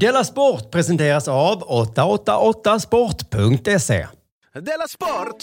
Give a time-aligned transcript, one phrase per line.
[0.00, 4.06] Della Sport presenteras av 888sport.se.
[4.52, 5.36] Della Sport!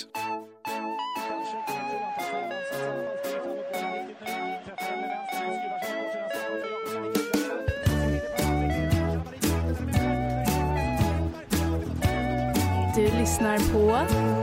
[12.95, 13.85] Du lyssnar på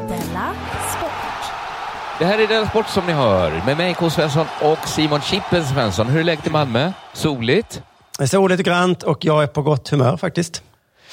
[0.09, 0.55] Della
[0.97, 1.11] Sport.
[2.19, 4.11] Det här är Della Sport som ni hör med mig K.
[4.11, 6.07] Svensson och Simon Chippen Svensson.
[6.07, 6.93] Hur är läget i Malmö?
[7.13, 7.83] Soligt?
[8.27, 10.63] Soligt och grant och jag är på gott humör faktiskt.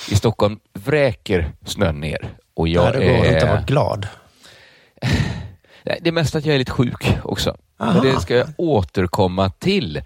[0.09, 2.30] I Stockholm vräker snön ner.
[2.53, 3.34] Och jag Nej, det går är...
[3.34, 4.08] inte att vara glad.
[5.83, 7.58] Det är mest att jag är lite sjuk också.
[7.80, 7.94] Aha.
[7.94, 10.02] Men det ska jag återkomma till.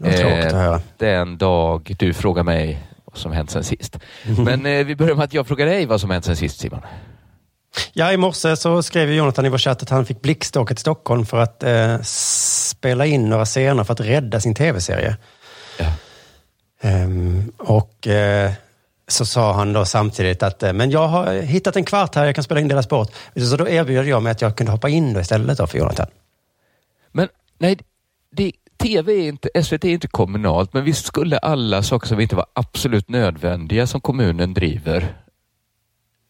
[0.00, 0.80] Höra.
[0.96, 3.98] den dag du frågar mig vad som hänt sen sist.
[4.24, 4.44] Mhm.
[4.44, 6.80] Men eh, vi börjar med att jag frågar dig vad som hänt sen sist Simon.
[7.92, 11.26] Ja, i morse så skrev Jonathan i vår chatt att han fick blixtåka till Stockholm
[11.26, 15.16] för att eh, spela in några scener för att rädda sin tv-serie.
[16.80, 18.52] Ehm, och eh,
[19.08, 22.34] så sa han då samtidigt att eh, men jag har hittat en kvart här, jag
[22.34, 23.12] kan spela in Dela Sport.
[23.36, 26.06] Så då erbjöd jag mig att jag kunde hoppa in då istället då för Jonathan.
[27.12, 27.78] Men nej,
[28.30, 32.36] det, TV är inte, SVT är inte kommunalt, men visst skulle alla saker som inte
[32.36, 35.14] var absolut nödvändiga som kommunen driver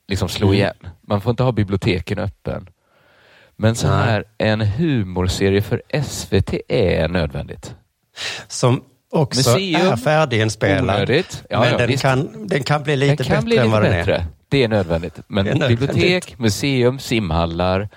[0.09, 0.55] liksom slå Mm.
[0.59, 0.77] igen.
[1.01, 2.69] Man får inte ha biblioteken öppen.
[3.57, 7.75] Men så här, en humorserie för SVT är nödvändigt.
[8.49, 10.83] Som också Museum, är färdiginspelad.
[10.83, 11.43] Onödigt.
[11.51, 12.03] Ja, men ja, den, visst.
[12.03, 14.15] kan, den kan bli lite Den kan bättre bli än lite vad den bättre.
[14.17, 14.27] är.
[14.49, 15.15] Det är nödvändigt.
[15.29, 15.91] Men Det är nödvändigt.
[15.95, 17.89] bibliotek, museum, simhallar,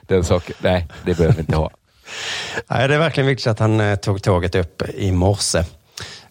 [0.00, 1.70] den saken, nej, det behöver vi inte ha.
[2.68, 5.64] Nej, det är verkligen viktigt att han eh, tog tåget upp i morse.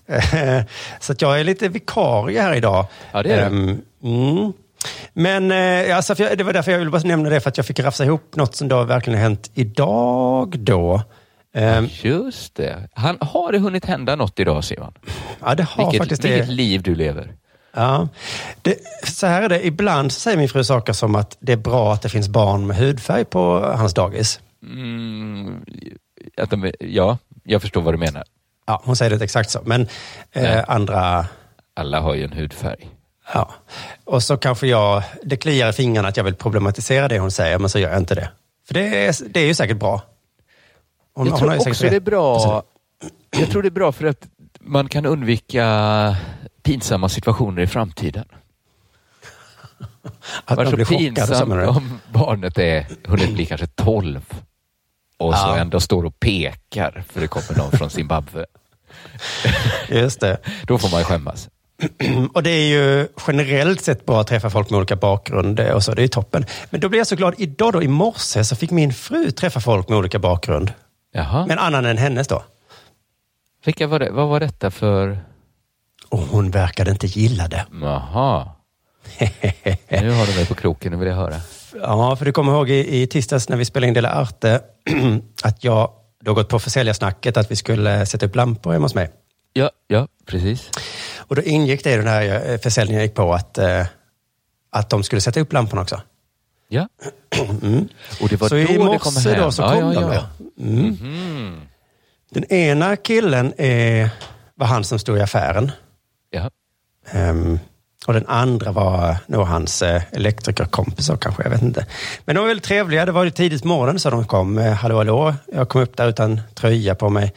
[1.00, 2.86] Så att jag är lite vikarie här idag.
[3.12, 3.56] Ja, det är du.
[3.56, 4.54] Ehm, mm.
[5.14, 7.80] Men eh, alltså, det var därför jag ville bara nämna det, för att jag fick
[7.80, 11.02] rafsa ihop något som då verkligen har hänt idag då.
[11.54, 12.90] Ehm, Just det.
[12.94, 14.94] Han, har det hunnit hända något idag, Simon?
[15.42, 16.30] Ja, det har Vilket, faktiskt det.
[16.30, 17.34] vilket liv du lever.
[17.76, 18.08] Ja.
[18.62, 21.58] Det, så här är det, ibland så säger min fru saker som att det är
[21.58, 24.40] bra att det finns barn med hudfärg på hans dagis.
[24.64, 25.66] Mm,
[26.38, 28.24] att de, ja, jag förstår vad du menar.
[28.66, 29.88] Ja, hon säger det exakt så, men
[30.32, 31.26] eh, andra...
[31.74, 32.90] Alla har ju en hudfärg.
[33.34, 33.50] Ja.
[34.06, 37.60] Och så kanske jag, det kliar i fingrarna att jag vill problematisera det hon säger,
[37.60, 38.30] men så gör jag inte det.
[38.68, 40.02] För det är, det är ju säkert bra.
[41.18, 42.64] Hon, jag hon tror ju också det är bra.
[43.38, 44.28] Jag tror det är bra för att
[44.60, 46.16] man kan undvika
[46.64, 48.26] pinsamma situationer i framtiden.
[50.46, 54.26] Att Var man så blir så, pinsamt om barnet är hunnit bli kanske 12
[55.18, 55.58] och så Ja.
[55.58, 58.46] ändå står och pekar för det kommer någon från Zimbabwe.
[59.90, 60.38] Just det.
[60.68, 61.50] Då får man ju skämmas.
[62.34, 65.94] Och det är ju generellt sett bra att träffa folk med olika bakgrund och så.
[65.94, 66.46] Det är ju toppen.
[66.70, 67.34] Men då blir jag så glad.
[67.38, 70.74] Idag då, i morse, så fick min fru träffa folk med olika bakgrund.
[71.18, 71.46] Jaha.
[71.48, 72.44] Men annan än hennes då.
[73.66, 74.12] Vilka var det?
[74.12, 75.20] Vad var detta för...
[76.10, 77.66] Och hon verkade inte gilla det.
[77.82, 78.52] Jaha.
[79.90, 81.36] Nu har du mig på kroken, nu vill jag höra.
[81.74, 84.62] Ja, för du kommer ihåg i, i tisdags när vi spelade in Dela Arte
[85.44, 85.92] att jag
[86.22, 89.10] då gått på försäljarsnacket att vi skulle sätta upp lampor hemma hos mig.
[89.54, 90.70] Ja, ja, precis.
[91.18, 93.86] Och då ingick det i den här eh, försäljningen jag gick på att, eh,
[94.72, 96.02] att de skulle sätta upp lamporna också.
[96.70, 96.88] Ja.
[97.62, 97.88] Mm.
[98.22, 99.94] Och det var så då i morse då så kom ja, de.
[99.94, 100.14] ja.
[100.14, 100.26] Ja.
[100.64, 100.86] Mm.
[101.02, 101.62] Mhm.
[102.30, 104.10] Den ena killen är,
[104.56, 105.72] var han som stod i affären.
[106.30, 106.50] Ja.
[107.12, 107.60] Ehm,
[108.08, 111.86] och den andra var nog hans eh, elektrikerkompisar kanske, jag vet inte.
[112.26, 113.06] Men de var väldigt trevliga.
[113.06, 114.58] Det var ju tidigt på morgonen så de kom.
[114.58, 115.36] Eh, hallå, hallå.
[115.54, 117.34] Jag kom upp där utan tröja på mig.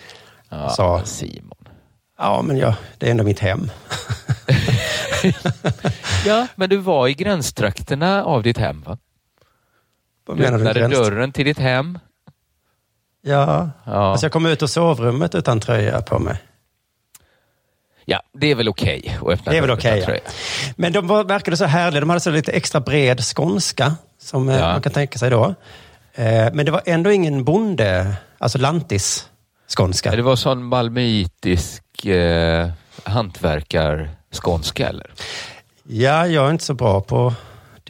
[0.48, 1.56] Ja, Sa- Simon.
[2.18, 3.70] Ja, men jag, det är ändå mitt hem.
[6.26, 8.98] Ja, men du var i gränstrakterna av ditt hem, va?
[10.30, 10.68] Vad menar du?
[10.68, 11.98] öppnade dörren till ditt hem.
[13.22, 13.70] Ja.
[13.84, 13.92] Ja.
[13.92, 16.36] Alltså jag kom ut ur sovrummet utan tröja på mig.
[18.04, 19.98] Ja, det är väl okej att öppna Det är väl okej.
[19.98, 20.20] utan tröja.
[20.76, 22.00] Men de var, verkade så härliga.
[22.00, 24.72] De hade så lite extra bred skånska, som eh, Ja.
[24.72, 25.54] man kan tänka sig då.
[26.14, 30.10] Eh, Men det var ändå ingen bonde, alltså lantis-skånska.
[30.10, 32.68] Ja, Det var sån malmöitisk eh,
[33.04, 35.10] hantverkarskånska eller?
[35.82, 37.34] Ja, jag är inte så bra på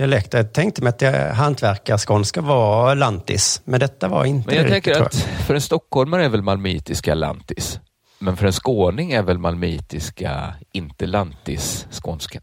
[0.00, 0.38] dialekter.
[0.38, 4.70] Jag tänkte mig att det hantverkarskånska var lantis, men detta var inte Men jag det
[4.70, 7.80] tänker riktigt, att för en stockholmare är väl malmöitiska lantis.
[8.18, 12.42] Men för en skåning är väl malmöitiska inte lantis skånskan.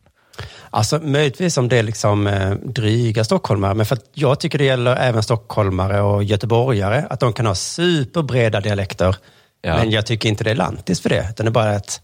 [0.70, 4.64] Alltså möjligtvis om det är liksom eh, dryga stockholmare, men för att jag tycker det
[4.66, 9.16] gäller även stockholmare och göteborgare, att de kan ha superbreda dialekter.
[9.62, 9.78] Ja.
[9.78, 12.02] Men jag tycker inte det är lantis för det, utan det är bara att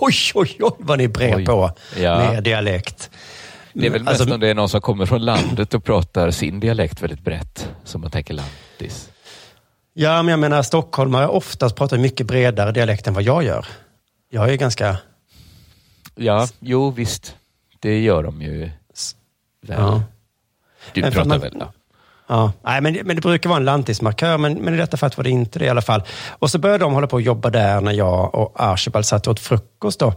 [0.00, 1.70] oj, oj, oj vad ni brer på
[2.00, 2.18] Ja.
[2.18, 3.10] med dialekt.
[3.80, 6.30] Det är väl Alltså- mest om det är någon som kommer från landet och pratar
[6.30, 9.10] sin dialekt väldigt brett, som man tänker lantis.
[9.92, 13.66] Ja, men jag menar stockholmare oftast pratar mycket bredare dialekt än vad jag gör.
[14.30, 14.96] Jag är ganska...
[16.14, 17.36] Ja, jo visst.
[17.80, 18.58] Det gör de ju.
[19.66, 19.78] Väl.
[19.78, 20.02] Ja.
[20.92, 21.56] Du Men pratar man- väl?
[21.60, 21.72] Ja.
[22.28, 25.24] Ja, nej, men, men det brukar vara en lantismarkör, men, men i detta fallet var
[25.24, 26.02] det inte det i alla fall.
[26.38, 29.30] Och så började de hålla på att jobba där när jag och Archibald satt och
[29.30, 30.00] åt frukost.
[30.00, 30.14] Då.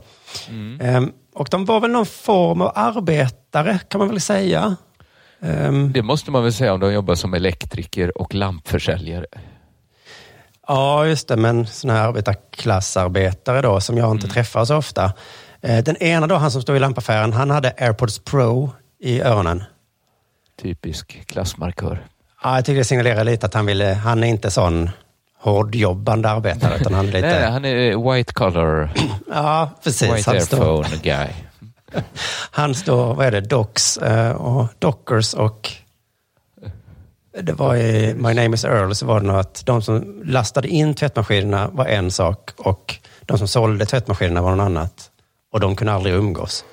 [0.81, 4.75] Ehm, och de var väl någon form av arbetare, kan man väl säga.
[5.41, 9.25] Ehm, Det måste man väl säga om de jobbar som elektriker och lampförsäljare.
[10.67, 15.13] ja, just det, men sådana här arbetarklassarbetare då, som jag inte träffar så ofta.
[15.61, 19.63] Eh, den ena då, han som stod i lampaffären, han hade AirPods Pro i öronen.
[20.61, 22.05] Typisk klassmarkör.
[22.43, 24.89] Ja, jag tycker det signalerar lite att han ville, han är inte sån
[25.39, 27.27] hårdjobbande arbetare, utan han är lite...
[27.27, 28.93] Nej, han är white collar,
[29.29, 30.13] Ja, precis.
[30.13, 31.27] white Han står, guy.
[32.51, 35.71] han står, vad är det, Docs eh, och Dockers och
[37.41, 40.67] det var i My Name is Earl så var det nog att de som lastade
[40.67, 45.11] in tvättmaskinerna var en sak och de som sålde tvättmaskinerna var något annat.
[45.51, 46.65] Och de kunde aldrig umgås.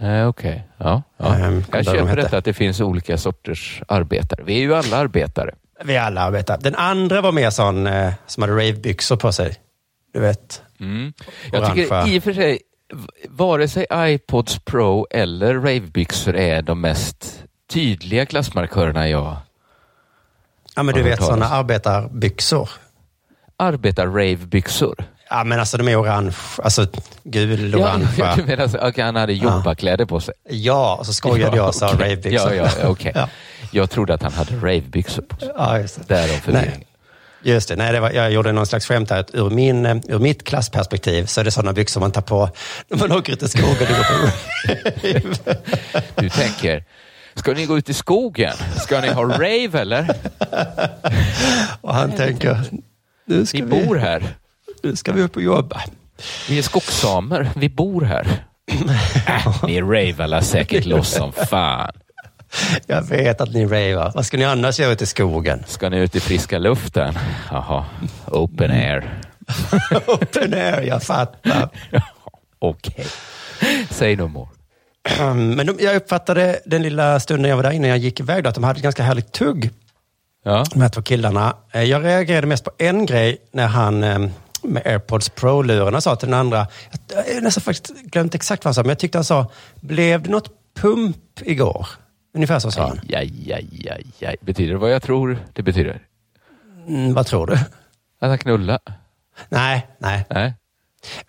[0.00, 1.02] Nej, Okej, ja.
[1.16, 1.34] ja.
[1.34, 2.20] Ehm, kommer Jag de köper hette.
[2.22, 4.42] detta att det finns olika sorters arbetare.
[4.44, 5.54] Vi är ju alla arbetare.
[5.84, 6.58] Vi alla arbetar.
[6.60, 9.54] Den andra var mer sån eh, som hade ravebyxor på sig.
[10.12, 10.62] Du vet.
[10.80, 11.12] Mm.
[11.52, 11.74] Jag Orangea.
[11.74, 12.58] tycker i och för sig,
[13.28, 19.36] vare sig iPods Pro eller ravebyxor är de mest tydliga klassmarkörerna jag
[20.76, 22.68] Ja, men du vet sådana arbetarbyxor.
[23.56, 25.04] arbetar ravebyxor.
[25.34, 26.86] Ja, men alltså de är orange, alltså
[27.24, 28.00] gul, Ja,
[28.36, 30.34] du menar okej, han hade jobbarkläder på sig.
[30.48, 32.08] Ja, och så skojade jag och sa okej.
[32.10, 32.54] ravebyxor.
[32.54, 33.12] Ja, ja, okej.
[33.14, 33.28] Ja.
[33.70, 35.50] Jag trodde att han hade ravebyxor på sig.
[35.56, 36.14] Ja, just det.
[36.14, 36.84] Därav förvirringen.
[37.42, 37.76] Just det.
[37.76, 39.20] Nej, det var, jag gjorde någon slags skämt här.
[39.20, 42.50] att Ur, min, eh, ur mitt klassperspektiv så är det sådana byxor man tar på
[42.88, 43.72] när man åker ut i skogen.
[43.80, 44.30] och går
[45.42, 45.54] på.
[46.22, 46.84] Du tänker,
[47.34, 48.54] ska ni gå ut i skogen?
[48.76, 50.16] Ska ni ha rave eller?
[51.80, 52.60] och han tänker,
[53.26, 54.36] nu ska vi, bor här.
[54.84, 55.80] Nu ska vi upp och jobba.
[56.48, 57.50] Vi är skogssamer.
[57.56, 58.26] Vi bor här.
[59.26, 61.90] Äh, ni ravear säkert loss som fan.
[62.86, 64.12] Jag vet att ni ravar.
[64.14, 65.64] Vad ska ni annars göra ute i skogen?
[65.66, 67.18] Ska ni ut i friska luften?
[67.50, 67.84] Jaha,
[68.26, 69.18] open air.
[70.06, 71.68] Open air, jag fattar.
[72.58, 73.06] Okej.
[73.90, 74.48] Säg no more.
[75.34, 78.48] Men de, jag uppfattade den lilla stunden jag var där innan jag gick iväg då,
[78.48, 79.70] att de hade ett ganska härligt tugg,
[80.44, 80.64] Ja.
[80.74, 81.56] de här två killarna.
[81.72, 84.18] Eh, Jag reagerade mest på en grej när han eh,
[84.64, 86.66] med AirPods Pro-lurarna sa till den andra,
[87.08, 89.50] jag har nästan faktiskt glömt exakt vad han sa, men jag tyckte han sa,
[89.80, 90.50] blev det något
[90.80, 91.86] pump igår?
[92.34, 93.00] Ungefär så sa han.
[93.12, 94.36] Aj, aj, aj, aj.
[94.40, 96.00] Betyder det vad jag tror det betyder?
[96.88, 97.52] Mm, vad tror du?
[98.20, 98.78] Att han knulla?
[99.48, 100.26] Nej, nej.
[100.30, 100.54] Nej.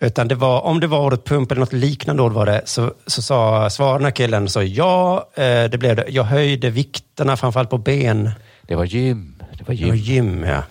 [0.00, 2.92] Utan det var, om det var ordet pump eller något liknande ord var det, så,
[3.06, 6.04] så sa, svarade den här killen så ja, eh, det blev det.
[6.08, 8.30] Jag höjde vikterna framförallt på ben.
[8.62, 9.34] Det var gym.
[9.38, 9.96] Det var Det var gym.
[9.96, 10.62] gym, ja.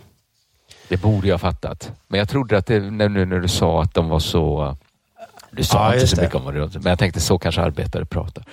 [0.87, 1.91] Det borde jag ha fattat.
[2.07, 4.77] Men jag trodde att det, när, nu när du sa att de var så...
[5.51, 6.21] Du sa Ja, inte så det.
[6.21, 8.43] mycket om det var, men jag tänkte så kanske arbetare pratar.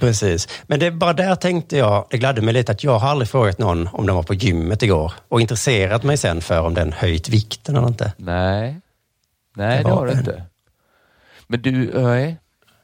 [0.00, 0.48] Precis.
[0.66, 3.58] Men det, bara där tänkte jag, det gladde mig lite att jag har aldrig frågat
[3.58, 7.28] någon om de var på gymmet igår och intresserat mig sen för om den höjt
[7.28, 8.12] vikten eller inte.
[8.16, 8.80] Nej,
[9.56, 10.42] nej Det det, har du inte.
[11.46, 12.36] Men du, nej.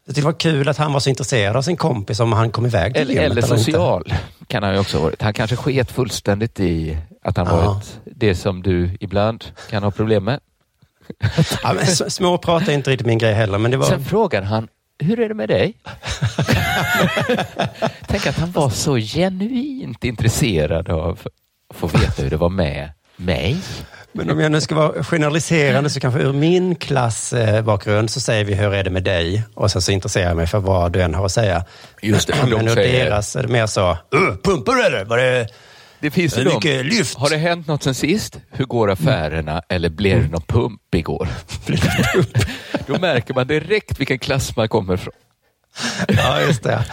[0.09, 2.51] Jag tyckte det var kul att han var så intresserad av sin kompis om han
[2.51, 4.15] kom iväg till Eller, eller social
[4.47, 5.23] kan han ju också ha varit.
[5.23, 7.57] Han kanske sket fullständigt i att han Ja.
[7.57, 10.41] varit det som du ibland kan ha problem med.
[11.63, 13.87] Ja, men s- små pratar inte riktigt min grej heller, men det var...
[13.87, 15.75] Sen frågar han, hur är det med dig?
[18.07, 21.19] Tänk att han var så genuint intresserad av
[21.71, 23.57] att få veta hur det var med mig.
[24.17, 28.55] Men om jag nu ska vara generaliserande så kanske ur min klassbakgrund så säger vi
[28.55, 29.43] hur är det med dig?
[29.55, 31.65] Och sen så intresserar jag mig för vad du än har att säga.
[32.03, 35.05] Just det, de Men ur säger- deras är det mer så, "Uh, pumpar du eller?
[35.05, 35.49] Var det,
[36.01, 36.83] Det finns ju de.
[36.83, 37.19] lyft.
[37.19, 38.39] Har det hänt något sen sist?
[38.51, 39.63] Hur går affärerna?
[39.69, 41.29] Eller blev det någon pump igår?
[42.87, 45.15] Då märker man direkt vilken klass man kommer från.
[46.09, 46.85] Ja, just det.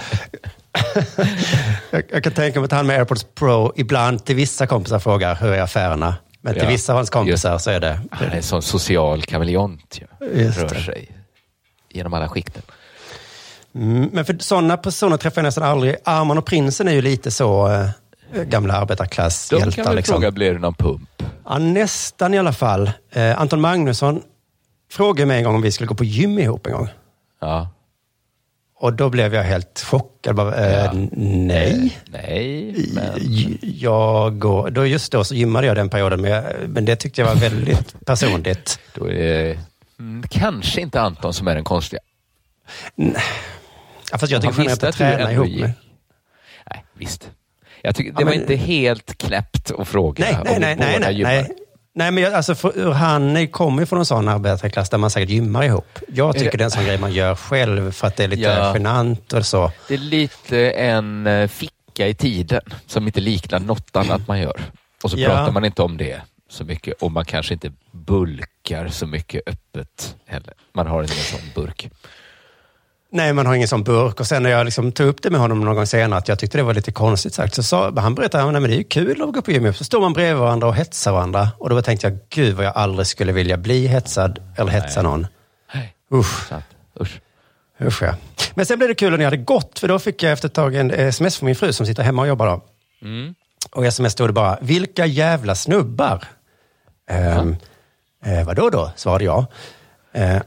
[1.92, 5.36] jag, jag kan tänka mig att han med AirPods Pro ibland till vissa kompisar frågar
[5.36, 6.16] hur är affärerna?
[6.46, 8.00] Men till Ja, vissa av hans kompisar så är det...
[8.12, 10.00] Han är en sån social kameleont.
[10.34, 10.82] Just Rör det.
[10.82, 11.12] sig
[11.90, 12.62] genom alla skikten.
[13.76, 15.96] Mm, men för sådana personer träffar jag nästan aldrig.
[16.04, 17.68] Arman och prinsen är ju lite så
[18.34, 19.72] eh, gamla De arbetarklasshjältar.
[19.72, 20.14] kan väl liksom.
[20.14, 21.24] fråga, blir det någon pump?
[21.46, 22.92] Ja, nästan i alla fall.
[23.12, 24.22] Eh, Anton Magnusson
[24.92, 26.88] frågade mig en gång om vi skulle gå på gym ihop en gång.
[27.42, 27.70] Ja.
[28.84, 30.36] Och då blev jag helt chockad.
[30.36, 30.92] Bara, eh, Ja.
[31.18, 31.98] Nej.
[32.06, 33.58] Nej, men...
[33.62, 37.22] Jag går, då just då så gymmade jag den perioden, men, jag, men det tyckte
[37.22, 38.80] jag var väldigt personligt.
[38.94, 39.60] Då är
[40.00, 42.02] mm, kanske inte Anton som är den konstiga.
[44.12, 45.72] Ja, fast jag tycker fan visste att träna ihop med.
[46.70, 47.30] Nej, visst.
[47.82, 50.76] Jag tycker, det Ja, var men- inte helt knäppt att fråga Nej, nej, om nej,
[50.80, 51.52] nej, nej, nej.
[51.96, 55.30] Nej, men jag, alltså, för, han kommer ju från en sån arbetarklass där man säkert
[55.30, 56.00] gymmar ihop.
[56.08, 58.28] Jag tycker det- det är en sån grej man gör själv för att det är
[58.28, 58.74] lite Ja.
[58.74, 59.72] genant och så.
[59.88, 64.62] Det är lite en eh, ficka i tiden som inte liknar något annat man gör.
[65.04, 65.30] Och så Ja.
[65.30, 70.16] pratar man inte om det så mycket och man kanske inte bulkar så mycket öppet
[70.26, 70.54] heller.
[70.74, 71.73] Man har inte en sån burk.
[73.16, 74.20] Nej, man har ingen sån burk.
[74.20, 76.40] Och sen när jag liksom tog upp det med honom någon gång senare, att jag
[76.40, 79.22] tyckte det var lite konstigt sagt, så sa, han berättade att det är ju kul
[79.22, 79.74] att gå på gym.
[79.74, 81.50] Så står man bredvid varandra och hetsar varandra.
[81.58, 85.28] Och då tänkte jag, gud vad jag aldrig skulle vilja bli hetsad eller hetsa någon.
[85.74, 85.96] Nej.
[86.14, 86.52] Usch.
[87.02, 87.20] Usch.
[87.82, 88.16] Usch ja.
[88.54, 90.54] Men sen blev det kul när jag hade gått, för då fick jag efter ett
[90.54, 92.62] tag en sms från min fru som sitter hemma och jobbar då.
[93.02, 93.36] Mm.
[93.72, 96.24] Och i sms stod det bara, vilka jävla snubbar.
[97.10, 97.56] Ehm,
[98.26, 99.46] eh, vadå då, svarade jag.
[100.12, 100.42] Eh,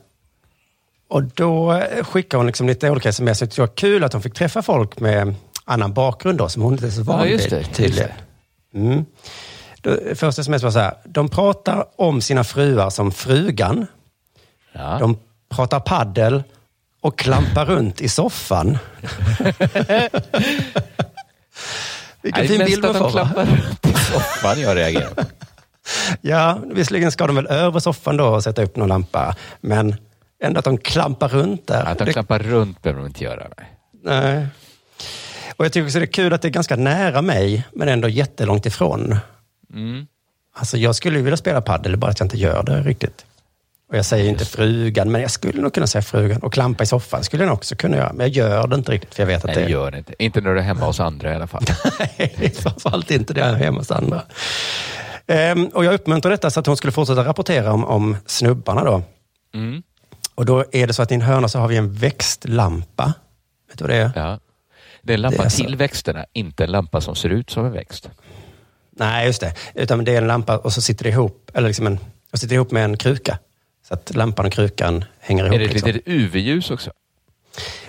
[1.09, 3.39] och då skickade hon liksom lite olika sms.
[3.39, 5.35] Det var kul att hon fick träffa folk med
[5.65, 7.57] annan bakgrund då, som hon inte är så van Ja, vid, det.
[7.59, 8.09] Just tydligen.
[8.73, 8.79] det.
[8.79, 9.05] Mm.
[10.17, 13.87] Första sms var så här, de pratar om sina fruar som frugan.
[14.73, 14.97] Ja.
[15.01, 16.43] De pratar paddel
[17.01, 18.79] och klampar runt i soffan.
[22.23, 23.19] Vilken Nej, fin bild man att de får.
[23.19, 23.25] va?
[23.25, 25.23] klappar runt i soffan jag reagerar på.
[26.21, 29.35] Ja, visserligen ska de väl över soffan då och sätta upp någon lampa.
[29.61, 29.97] Men
[30.43, 31.85] ändå att de klampar runt där.
[31.85, 33.47] Att de Det- klappar runt behöver de inte göra.
[33.59, 33.67] Nej.
[34.05, 34.47] Nej.
[35.57, 38.09] Och jag tycker också det är kul att det är ganska nära mig, men ändå
[38.09, 39.17] jättelångt ifrån.
[39.75, 40.07] Mm.
[40.55, 43.25] Alltså jag skulle vilja spela padel, bara att jag inte gör det riktigt.
[43.89, 46.43] Och jag säger inte frugan, men jag skulle nog kunna säga frugan.
[46.43, 48.13] Och klampa i soffan skulle jag också kunna göra.
[48.13, 49.99] Men jag gör det inte riktigt, för jag vet att Nej, det det gör det
[49.99, 50.15] inte.
[50.19, 51.65] Inte när du är hemma hos andra i alla fall.
[52.19, 54.23] Nej, framförallt inte det här hemma hos andra.
[55.27, 59.03] Ehm, och jag uppmuntrar detta så att hon skulle fortsätta rapportera om, om snubbarna då.
[59.55, 59.83] Mm.
[60.37, 63.15] Och då är det så att i en hörna så har vi en växtlampa.
[63.69, 64.11] Vet du vad det är?
[64.15, 64.39] Ja.
[65.03, 65.65] Det är en lampa är så.
[65.65, 68.11] till växterna, inte en lampa som ser ut som en växt.
[68.91, 69.55] Nej, just det.
[69.75, 71.99] Utan det är en lampa och så sitter det ihop, eller liksom en,
[72.33, 73.39] och sitter ihop med en kruka.
[73.89, 75.55] Så att lampan och krukan hänger ihop.
[75.55, 75.93] är det ett liksom.
[75.93, 76.91] litet UV-ljus också?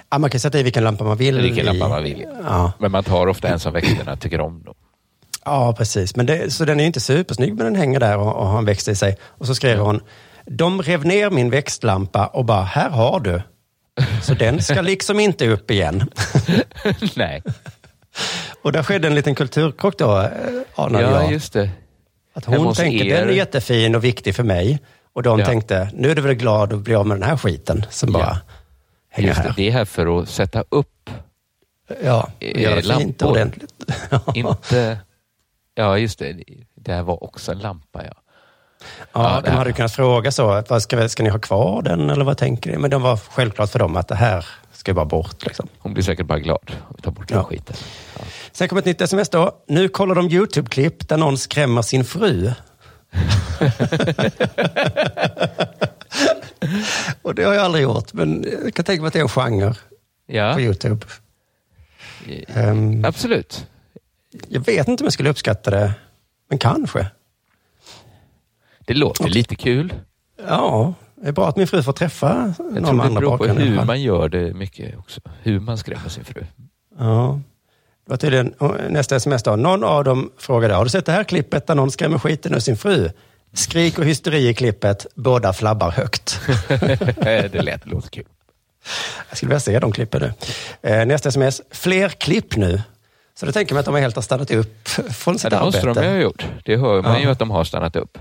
[0.10, 1.42] ja, man kan sätta i vilken lampa man vill.
[1.42, 2.25] Vilken lampa man vill.
[2.44, 4.63] Ja, Men man tar ofta en som växterna tycker om.
[4.66, 4.74] Då.
[5.46, 6.16] ja precis.
[6.16, 8.66] Men det, så den är inte supersnygg, men den hänger där och, och har en
[8.66, 9.18] växt i sig.
[9.22, 10.01] Och så skrev hon,
[10.50, 13.42] de rev ner min växtlampa och bara, här har du.
[14.24, 16.10] Så den ska liksom inte upp igen.
[17.16, 17.44] Nej.
[18.62, 20.30] Och där skedde en liten kulturkrock då, eh,
[20.75, 21.32] anade Ja, jag.
[21.32, 21.70] just det.
[22.34, 24.80] Att hon tänkte, er- den är jättefin och viktig för mig.
[25.13, 25.46] Och de Ja.
[25.46, 28.24] tänkte, nu är du väl glad att bli av med den här skiten som bara
[28.24, 28.38] Ja.
[29.10, 29.48] hänger Just det.
[29.50, 29.56] här.
[29.56, 31.10] Det är här för att sätta upp,
[32.04, 33.25] Ja, Eh, göra lampor.
[33.27, 33.74] och ordentligt.
[34.36, 34.98] inte...
[35.75, 36.38] Ja, just det.
[36.75, 38.13] Det här var också en lampa, ja.
[39.13, 42.25] Ja, de det- hade kunnat fråga så, vad ska, ska ni ha kvar den eller
[42.25, 42.77] vad tänker ni?
[42.77, 45.46] Men de var självklart för dem att det här ska bara bort.
[45.46, 45.67] Liksom.
[45.79, 47.43] Hon blir säkert bara glad vi tar bort den Ja.
[47.43, 47.75] skiten.
[48.19, 48.25] Ja.
[48.51, 49.51] Sen kom ett nytt sms då.
[49.67, 52.51] Nu kollar de YouTube-klipp där någon skrämmer sin fru.
[57.22, 59.29] och det har jag aldrig gjort, men jag kan tänka mig att det är en
[59.29, 59.79] genre på
[60.34, 61.05] Ja, YouTube.
[62.48, 63.65] Ehm, absolut.
[64.48, 65.93] jag vet inte om jag skulle uppskatta det,
[66.50, 67.07] men kanske.
[68.88, 69.94] Det låter lite kul.
[70.48, 73.38] Ja, det är bra att min fru får träffa Jag någon tror det andra beror
[73.38, 75.22] på hur man gör det mycket också.
[75.41, 76.44] Hur man skrämmer sin fru.
[77.00, 77.39] Ja.
[78.06, 79.56] Det var tydligen och nästa sms då.
[79.56, 82.60] Någon av dem frågade, har du sett det här klippet där någon skrämmer skiten ur
[82.60, 83.10] sin fru?
[83.53, 86.39] Skrik och hysteri i klippet, båda flabbar högt.
[87.51, 88.25] det lät, låter kul.
[89.29, 90.34] Jag skulle vilja se de klippen nu.
[90.91, 92.82] Eh, nästa sms, fler klipp nu.
[93.39, 95.82] Så då tänker man att de helt har stannat upp från Ja, sitt det måste
[95.82, 96.01] arbete.
[96.01, 96.46] de ju ha gjort.
[96.65, 97.20] Det hör man Ja.
[97.20, 98.17] ju att de har stannat upp.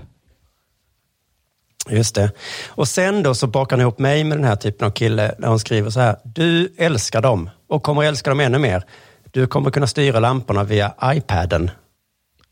[1.89, 2.31] Just det.
[2.67, 5.47] Och sen då så bakar han ihop mig med den här typen av kille när
[5.47, 6.15] hon skriver så här.
[6.23, 8.83] Du älskar dem och kommer älska dem ännu mer.
[9.31, 11.71] Du kommer kunna styra lamporna via iPaden.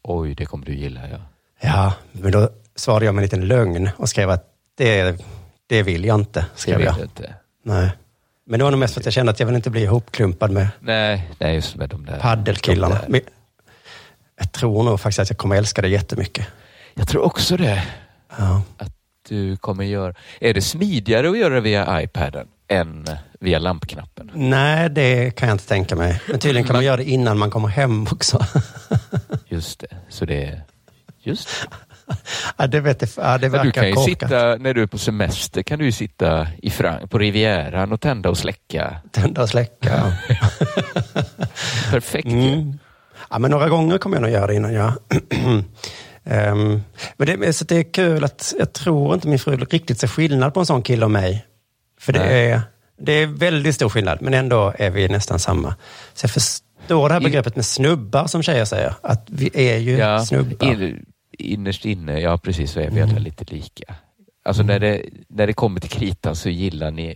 [0.03, 1.17] Oj, det kommer du gilla, ja.
[1.61, 4.43] Ja, men då svarade jag med en liten lögn och skrev att
[4.77, 5.17] det
[5.67, 6.95] det vill jag inte, Det skrev vet jag.
[6.97, 7.33] jag inte.
[7.63, 7.89] Nej.
[8.47, 10.51] Men det var nog mest för att jag kände att jag vill inte bli ihopklumpad
[10.51, 12.19] med Nej, nej, just med de där.
[12.19, 12.99] paddelkillarna.
[13.07, 13.21] de där.
[14.37, 16.47] Jag tror nog faktiskt att jag kommer älska det jättemycket.
[16.93, 17.83] Jag tror också det.
[18.37, 18.61] Ja.
[18.77, 18.91] Att
[19.29, 20.13] du kommer göra...
[20.39, 23.05] Är det smidigare att göra via iPaden än
[23.39, 24.31] via lampknappen?
[24.33, 26.21] Nej, det kan jag inte tänka mig.
[26.29, 28.45] Men tydligen kan man göra det innan man kommer hem också.
[29.47, 29.87] Just det.
[30.09, 30.61] Så det är...
[31.23, 31.77] Just det.
[32.57, 34.29] ja, det, vet jag, ja, det Men du kan verkar ju korkat.
[34.29, 38.01] sitta, när du är på semester kan du ju sitta i Frank, på Rivieran och
[38.01, 38.95] tända och släcka.
[39.11, 40.13] Tända och släcka.
[41.91, 42.27] Perfekt.
[42.27, 42.79] Mm.
[43.29, 44.93] Ja, men några gånger kommer jag nog göra det innan jag...
[46.25, 46.81] Ehm,
[47.17, 50.53] men det, så det är kul att jag tror inte min fru riktigt ser skillnad
[50.53, 51.45] på en sån kille och mig.
[51.99, 52.51] För det Nej.
[52.51, 52.61] är,
[53.01, 55.75] det är väldigt stor skillnad, men ändå är vi nästan samma.
[56.13, 58.93] Så jag förstår det här begreppet med snubbar som tjejer säger.
[59.01, 60.67] Att vi är ju Ja, snubbar.
[60.67, 63.95] in, innerst inne, ja precis, så är vi alla lite lika.
[64.45, 67.15] Alltså när, det, när det kommer till kritan så gillar ni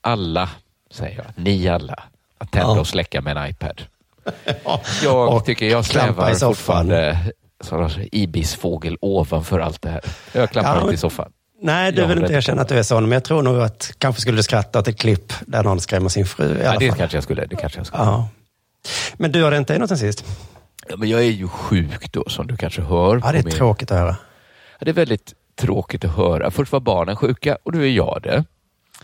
[0.00, 0.50] alla,
[0.90, 2.02] säger jag, ni alla,
[2.38, 2.80] att tända Ja.
[2.80, 3.82] och släcka med en iPad.
[4.64, 4.80] Ja.
[5.02, 6.36] Jag tycker jag soffan.
[6.38, 7.18] fortfarande
[7.70, 10.00] en ibisfågel ovanför allt det här.
[10.32, 11.32] Jag klampar Ja, i soffan.
[11.62, 13.92] Nej, du Jag vill inte erkänna att du är sån, men jag tror nog att
[13.98, 16.78] kanske skulle du skratta åt ett klipp där någon skrämmer sin fru i Ja, alla
[16.78, 16.98] det fall.
[16.98, 17.46] kanske jag skulle.
[17.46, 18.02] Det kanske jag skulle.
[18.02, 18.28] Ja.
[19.16, 20.24] Men du har inte i något sen sist?
[20.88, 23.20] Ja, men jag är ju sjuk då, som du kanske hör.
[23.24, 24.16] Ja, det är min- tråkigt att höra.
[24.78, 26.50] Ja, det är väldigt tråkigt att höra.
[26.50, 28.44] Först var barnen sjuka och nu är jag det.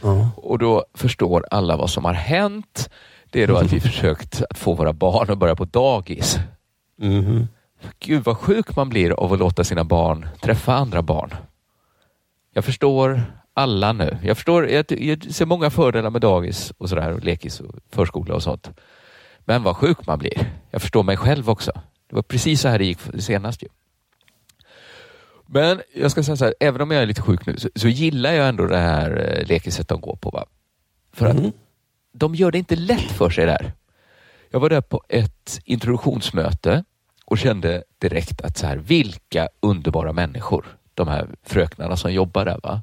[0.03, 0.31] Ja.
[0.37, 2.91] Och då förstår alla vad som har hänt.
[3.31, 6.39] Det är då att vi försökt att få våra barn att börja på dagis.
[7.01, 7.49] Mhm.
[7.99, 11.35] Gud vad sjuk man blir av att låta sina barn träffa andra barn.
[12.55, 13.23] Jag förstår
[13.55, 14.19] alla nu.
[14.23, 14.87] Jag, förstår, jag,
[15.33, 18.71] ser många fördelar med dagis och sådär, och lekis och förskola och sånt.
[19.45, 20.53] Men vad sjuk man blir.
[20.71, 21.73] Jag förstår mig själv också.
[22.09, 23.69] Det var precis så här det gick senast ju.
[25.47, 27.89] Men jag ska säga så här, även om jag är lite sjuk nu så, så
[27.89, 30.31] gillar jag ändå det här eh, lekiset de går på.
[30.31, 30.47] Va?
[31.13, 31.37] För att
[32.13, 33.73] de gör det inte lätt för sig där.
[34.51, 36.85] Jag var där på ett introduktionsmöte
[37.33, 42.61] och kände direkt att så här, vilka underbara människor de här fröknarna som jobbar där.
[42.63, 42.83] Va?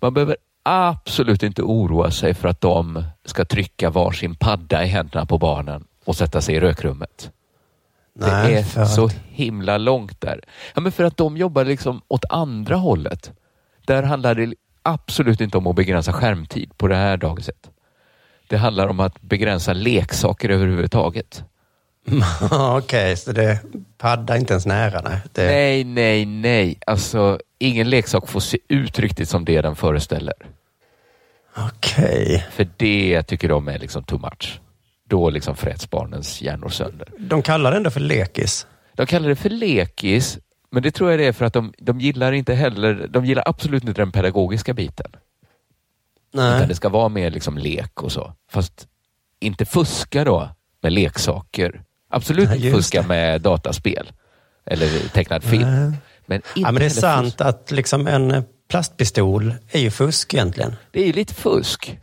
[0.00, 5.26] Man behöver absolut inte oroa sig för att de ska trycka varsin padda i händerna
[5.26, 7.30] på barnen och sätta sig i rökrummet.
[8.12, 10.40] Nej, det är för så himla långt där.
[10.74, 13.32] Ja, men för att de jobbar liksom åt andra hållet.
[13.86, 17.70] Där handlar det absolut inte om att begränsa skärmtid på det här dagiset.
[18.48, 21.44] Det handlar om att begränsa leksaker överhuvudtaget.
[22.50, 23.60] Okej, så det
[23.98, 25.00] paddar inte ens nära?
[25.00, 25.20] Nej.
[25.32, 26.78] Det, Nej, nej, nej.
[26.86, 30.34] Alltså, ingen leksak får se ut riktigt som det den föreställer.
[31.56, 32.46] Okej.
[32.50, 34.60] För det tycker de är liksom too much.
[35.08, 37.08] Då liksom fräts barnens hjärnor sönder.
[37.18, 38.66] De kallar det ändå för lekis.
[38.94, 40.38] De kallar det för lekis,
[40.70, 43.42] men det tror jag det är för att de, de gillar inte heller, de gillar
[43.46, 45.10] absolut inte den pedagogiska biten.
[46.34, 46.68] Utan Nej.
[46.68, 48.32] det ska vara mer liksom lek och så.
[48.50, 48.88] Fast
[49.40, 50.48] inte fuska då
[50.82, 51.82] med leksaker.
[52.14, 53.08] Absolut inte fuska det.
[53.08, 54.12] med dataspel
[54.66, 55.96] eller tecknad film.
[56.26, 57.40] Men, Ja, men det är sant fusk.
[57.40, 60.76] att liksom en plastpistol är ju fusk egentligen.
[60.90, 61.98] Det är ju lite fusk.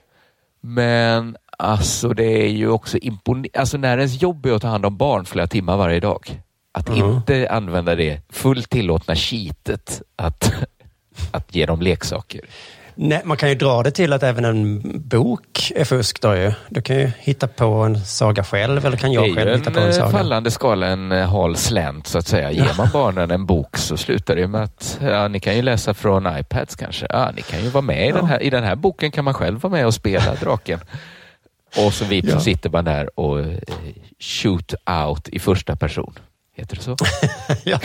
[0.62, 3.50] Men alltså det är ju också imponerande.
[3.60, 6.42] Alltså när ens jobb är att ta hand om barn flera timmar varje dag.
[6.74, 7.10] Att Mm.
[7.12, 10.54] inte använda det fullt tillåtna cheatet att,
[11.32, 12.42] att ge dem leksaker.
[12.96, 16.52] Nej, man kan ju dra det till att även en bok är fusk då ju.
[16.70, 19.72] Du kan ju hitta på en saga själv, eller kan jag det är själv hitta
[19.72, 20.10] på en en eh, saga?
[20.12, 22.52] fallande skala, en eh, hal slänt så att säga.
[22.52, 25.94] Ger man barnen en bok så slutar det med att ja, ni kan ju läsa
[25.94, 27.08] från iPads kanske.
[27.10, 28.44] Ja, ni kan ju vara med i den här.
[28.44, 30.80] I den här boken kan man själv vara med och spela draken.
[31.86, 32.34] Och så vips Ja.
[32.36, 33.58] så sitter man där och eh,
[34.20, 34.74] shoot
[35.06, 36.14] out i första person.
[36.56, 36.96] Heter det så?
[37.64, 37.80] ja,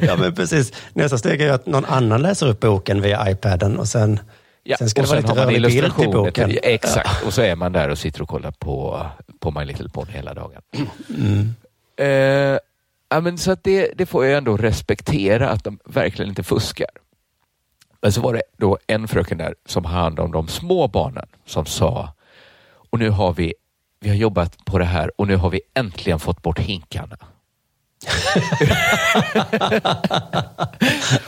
[0.00, 0.72] ja, men precis.
[0.92, 4.20] Nästa steg är ju att någon annan läser upp boken via iPaden och sen,
[4.78, 6.58] sen ska och det vara lite rörlig bild illustrationer boken.
[6.62, 9.06] Exakt, och så är man där och sitter och kollar på,
[9.40, 10.62] på My Little Pony hela dagen.
[11.08, 11.54] Mm.
[11.96, 12.58] Eh,
[13.08, 16.90] ja, men så att det, det får jag ändå respektera att de verkligen inte fuskar.
[18.02, 21.26] Men så var det då en fröken där som har hand om de små barnen
[21.44, 22.12] som sa,
[22.90, 23.54] och nu har vi,
[24.00, 27.16] vi har jobbat på det här och nu har vi äntligen fått bort hinkarna.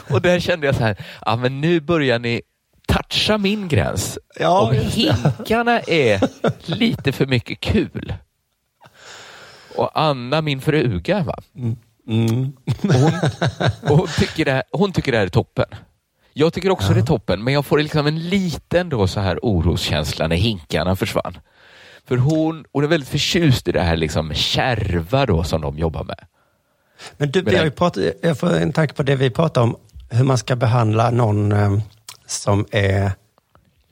[0.11, 0.96] och där kände jag så här,
[1.27, 2.42] ja men nu börjar ni
[3.08, 4.18] toucha min gräns.
[4.38, 4.78] Ja, det.
[4.78, 6.20] hinkarna är
[6.70, 8.14] lite för mycket kul.
[9.76, 11.38] Och Anna, min fruga, va?
[12.08, 12.52] Mm.
[12.82, 13.12] Och hon,
[13.90, 15.66] och hon, tycker det här, hon tycker det här är toppen.
[16.32, 19.38] Jag tycker också det är toppen, men jag får liksom en liten då så här
[19.42, 21.38] oroskänsla när hinkarna försvann.
[22.04, 26.04] För hon, hon är väldigt förtjust i det här liksom kärva då som de jobbar
[26.04, 26.26] med.
[27.16, 29.76] Men du, Men ju pratat, jag får en tanke på det vi pratade om,
[30.10, 31.78] hur man ska behandla någon eh,
[32.28, 33.12] som är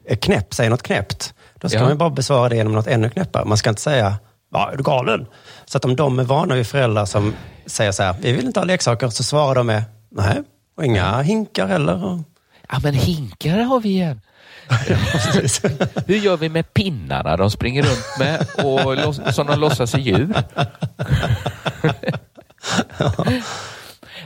[0.09, 1.85] är knäpp, säger något knäppt, då ska Ja.
[1.89, 3.45] man bara besvara det genom något ännu knäppare.
[3.45, 4.17] Man ska inte säga,
[4.53, 5.27] ja, är du galen?
[5.65, 7.35] Så att om de är vana vid föräldrar som
[7.67, 10.43] säger så här, vi vill inte ha leksaker, så svarar de med, nej,
[10.77, 12.23] och inga hinkar heller.
[12.69, 14.21] Ja, men hinkar har vi igen.
[16.07, 20.35] Hur gör vi med pinnarna de springer runt med och som de låtsas är djur?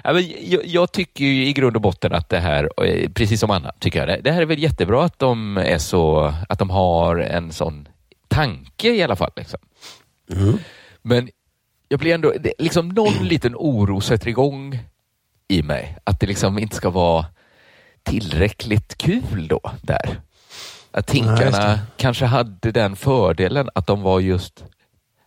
[0.04, 3.72] Jag, jag tycker ju i grund och botten att det här, eh, precis som Anna,
[3.78, 7.16] tycker jag det, det här är väl jättebra att de är så, att de har
[7.16, 7.88] en sån
[8.28, 9.30] tanke i alla fall.
[9.36, 9.58] Liksom.
[11.02, 11.28] Men
[11.88, 14.78] jag blir ändå, det, liksom någon liten oro sätter igång
[15.48, 15.96] i mig.
[16.04, 17.26] Att det liksom inte ska vara
[18.02, 20.20] tillräckligt kul då där.
[20.92, 21.80] Att Nej, just hinkarna det.
[21.96, 24.64] kanske hade den fördelen att de var just,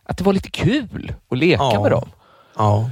[0.04, 1.82] att det var lite kul att leka Ja.
[1.82, 2.08] med dem.
[2.56, 2.90] Ja.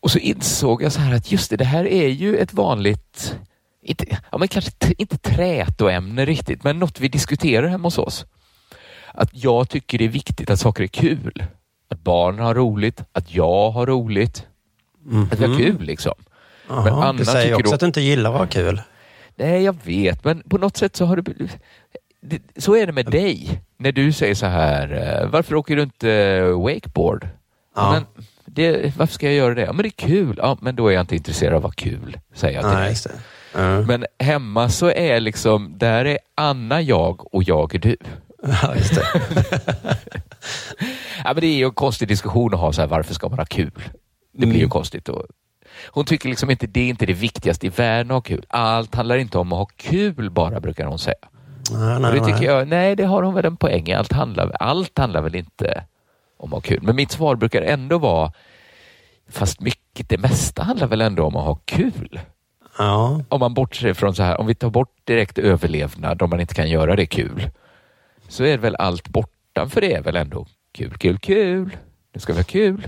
[0.00, 3.36] Och så insåg jag så här att just det, det här är ju ett vanligt,
[3.82, 8.26] inte, ja, men kanske inte trätoämne riktigt, men något vi diskuterar hemma hos oss.
[9.14, 11.44] Att jag tycker det är viktigt att saker är kul.
[11.90, 14.46] Att barnen har roligt, att jag har roligt.
[15.32, 16.14] Att vi har kul liksom.
[16.68, 18.82] Jaha, Men Anna du säger tycker också då- att du inte gillar att ha kul.
[19.36, 21.34] Nej, jag vet, men på något sätt så har det...
[22.20, 23.62] det så är det med dig.
[23.76, 27.28] När du säger så här, eh, varför åker du inte eh, wakeboard?
[27.76, 27.92] Ja.
[27.92, 29.60] Men det, varför ska jag göra det?
[29.62, 30.34] Ja, men det är kul.
[30.38, 33.12] Ja, men då är jag inte intresserad av vad kul, säger jag till Nej, dig.
[33.54, 33.80] Ja.
[33.80, 37.96] Men hemma så är liksom, där är Anna jag och jag är du.
[38.62, 39.04] Ja, just det.
[41.24, 43.38] Ja, men det är ju en konstig diskussion att ha, så här, varför ska man
[43.38, 43.70] ha kul?
[44.32, 44.70] Det blir ju Mm.
[44.70, 45.08] konstigt.
[45.08, 45.26] Och
[45.86, 48.44] hon tycker liksom inte det är inte det viktigaste i världen att ha kul.
[48.48, 51.14] Allt handlar inte om att ha kul bara, brukar hon säga.
[51.72, 52.44] Nej, Och nej, det tycker nej.
[52.46, 53.94] jag, nej det har hon väl en poäng i.
[53.94, 55.84] Allt handlar, allt handlar väl inte
[56.40, 56.82] om att ha kul.
[56.82, 58.32] Men mitt svar brukar ändå vara,
[59.30, 62.20] fast mycket, det mesta handlar väl ändå om att ha kul.
[62.78, 63.22] Ja.
[63.28, 66.54] Om man bortser från så här, om vi tar bort direkt överlevnad, om man inte
[66.54, 67.50] kan göra det kul,
[68.28, 71.76] så är väl allt bortanför det är väl ändå kul, kul, kul.
[72.12, 72.86] Det ska vara kul.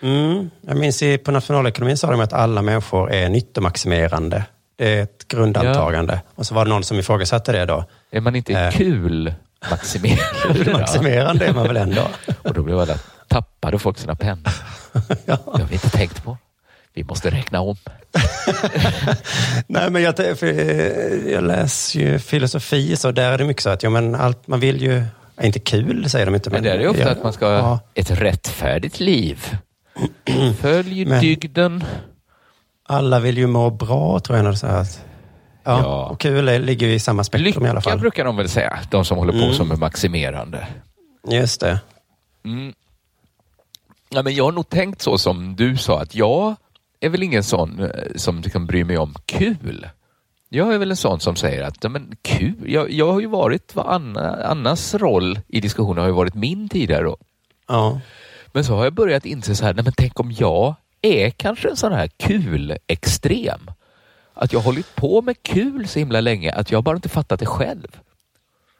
[0.00, 0.50] Mm.
[0.60, 4.44] Jag minns i, på nationalekonomin sa de att alla människor är nyttomaximerande.
[4.76, 6.20] Det är ett grundantagande.
[6.34, 7.84] Och så var det någon som ifrågasatte det då.
[8.10, 8.70] Är man inte Eh.
[8.70, 9.34] kul
[9.70, 10.66] maximerad?
[10.72, 12.02] Maximerande är man väl ändå?
[12.42, 12.94] Och då blev alla,
[13.28, 14.52] tappade folk sina pennor.
[15.26, 16.36] Det har vi inte tänkt på.
[16.94, 17.76] Vi måste räkna om.
[19.66, 20.14] Nej, men jag,
[21.26, 24.60] jag läser ju filosofi, så där är det mycket så att ja, men allt, man
[24.60, 25.02] vill ju...
[25.42, 26.50] Inte kul, säger de inte.
[26.50, 29.58] Men det är ju ofta ja, att man ska ha Ja, ett rättfärdigt liv.
[30.60, 31.84] Följ Men- dygden.
[32.88, 34.44] alla vill ju må bra, tror jag.
[34.44, 34.86] när det Så här
[35.72, 36.06] ja, Ja.
[36.06, 37.98] Och kul ligger ju i samma spektrum i alla Lycka fall.
[38.00, 39.54] brukar de väl säga, de som håller på Mm.
[39.54, 40.66] som är maximerande.
[41.30, 41.80] Just det.
[42.44, 42.72] Mm.
[44.10, 46.56] Ja, men jag har nog tänkt så som du sa, att jag
[47.00, 49.88] är väl ingen sån eh, som liksom bryr mig om kul.
[50.48, 53.26] Jag är väl en sån som säger att ja, men kul, jag, jag har ju
[53.26, 57.02] varit, vad Anna, Annas roll i diskussionen har ju varit min tidigare.
[57.04, 57.16] Då.
[57.68, 58.00] Ja.
[58.52, 61.68] Men så har jag börjat inse så här, nej men tänk om jag är kanske
[61.68, 63.70] en sån här kul-extrem.
[64.40, 67.40] Att jag har hållit på med kul så himla länge att jag bara inte fattat
[67.40, 67.86] det själv.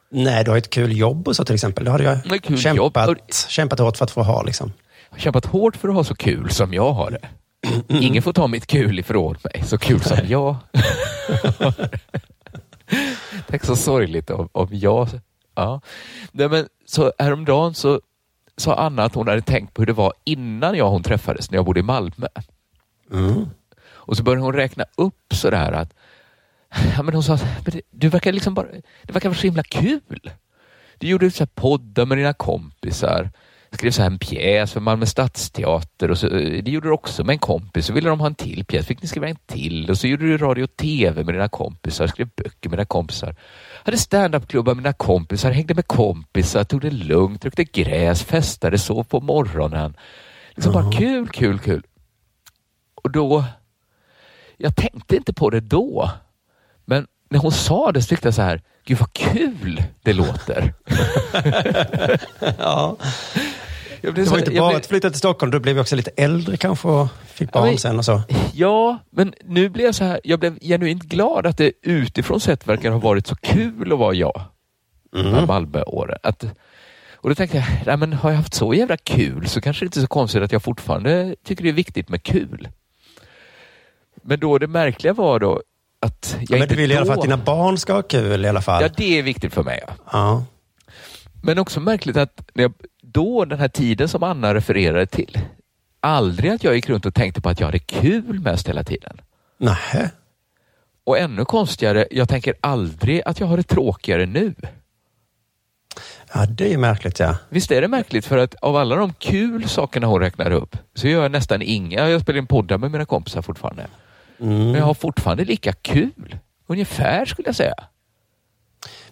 [0.09, 1.85] Nej, du har ett kul jobb och så till exempel.
[1.85, 3.17] Det har kul ju kämpat, jobb.
[3.49, 4.43] kämpat hårt för att få ha.
[4.43, 4.73] Liksom.
[5.09, 7.29] Jag har kämpat hårt för att ha så kul som jag har det.
[7.87, 10.55] Ingen får ta mitt kul ifrån mig, så kul som jag.
[13.47, 15.07] Tänk så sorgligt om, om jag...
[15.55, 15.81] Ja.
[16.31, 18.01] Nej, men, så häromdagen så
[18.57, 21.51] sa Anna att hon hade tänkt på hur det var innan jag och hon träffades,
[21.51, 22.27] när jag bodde i Malmö.
[23.11, 23.45] Mm.
[24.09, 25.93] Och så började hon räkna upp sådär att
[26.95, 28.67] ja, men hon sa, men det, du verkar liksom bara,
[29.03, 30.31] det verkar vara så himla kul.
[30.97, 33.29] Du gjorde så här poddar med dina kompisar,
[33.71, 37.33] skrev så här en pjäs för Malmö stadsteater och så, det gjorde du också med
[37.33, 37.85] en kompis.
[37.85, 40.25] Så ville de ha en till pjäs, fick ni skriva en till och så gjorde
[40.25, 43.35] du radio och tv med dina kompisar, skrev böcker med dina kompisar.
[43.85, 49.03] Hade standupklubbar med dina kompisar, hängde med kompisar, tog det lugnt, rökte gräs, festade, sov
[49.03, 49.97] på morgonen.
[50.55, 51.83] Liksom bara kul, kul, kul.
[52.95, 53.43] Och då,
[54.61, 56.11] jag tänkte inte på det då.
[56.85, 60.73] Men när hon sa det så tyckte jag så här, gud vad kul det låter.
[62.57, 62.97] Ja.
[64.01, 65.79] Jag blev Det så- var inte jag bara blev- att flytta till Stockholm, du blev
[65.79, 68.21] också lite äldre kanske och fick barn men- sen och så.
[68.53, 72.67] Ja, men nu blev jag så här, jag blev genuint glad att det utifrån sett
[72.67, 74.41] verkar ha varit så kul att vara jag.
[75.11, 76.17] De här Malmöåren.
[76.23, 76.43] Att,
[77.15, 79.87] och då tänkte jag, nej men har jag haft så jävla kul så kanske det
[79.87, 82.67] inte är så konstigt att jag fortfarande tycker det är viktigt med kul.
[84.29, 85.61] Men då det märkliga var då
[85.99, 87.11] att jag Men inte du vill i alla då...
[87.11, 88.81] fall att dina barn ska ha kul i alla fall.
[88.81, 89.83] Ja, det är viktigt för mig.
[89.87, 89.93] Ja.
[90.11, 90.45] Ja.
[91.41, 95.39] Men också märkligt att jag, då, den här tiden som Anna refererade till,
[95.99, 99.21] aldrig att jag gick runt och tänkte på att jag hade kul mest hela tiden.
[99.57, 100.09] Nähä.
[101.03, 104.55] Och ännu konstigare, jag tänker aldrig att jag har det tråkigare nu.
[106.33, 107.35] Ja, det är ju märkligt ja.
[107.49, 108.25] Visst är det märkligt?
[108.25, 112.09] För att av alla de kul sakerna hon räknar upp så gör jag nästan inga.
[112.09, 113.87] Jag spelar in poddar med mina kompisar fortfarande.
[114.39, 116.37] Men jag har fortfarande lika kul.
[116.67, 117.75] Ungefär skulle jag säga.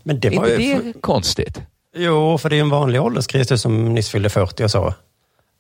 [0.03, 0.81] Men det Är var inte ju...
[0.81, 1.61] det konstigt?
[1.95, 4.93] Jo, för det är en vanlig ålderskris du som nyss fyllde 40 och så.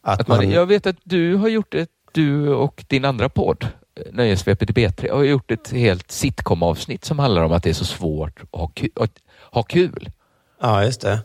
[0.01, 3.29] Att, Att man, man, jag vet att du har gjort ett, du och din andra
[3.29, 7.69] podd, eh, Nöjesvepet i B3, har gjort ett helt sitcom-avsnitt som handlar om att det
[7.69, 8.91] är så svårt att ha kul.
[8.95, 9.11] Att
[9.51, 10.09] ha kul.
[10.61, 11.19] Ja, just det.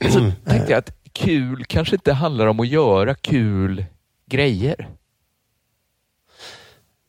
[0.00, 3.84] Men så tänkte jag att kul kanske inte handlar om att göra kul
[4.26, 4.88] grejer.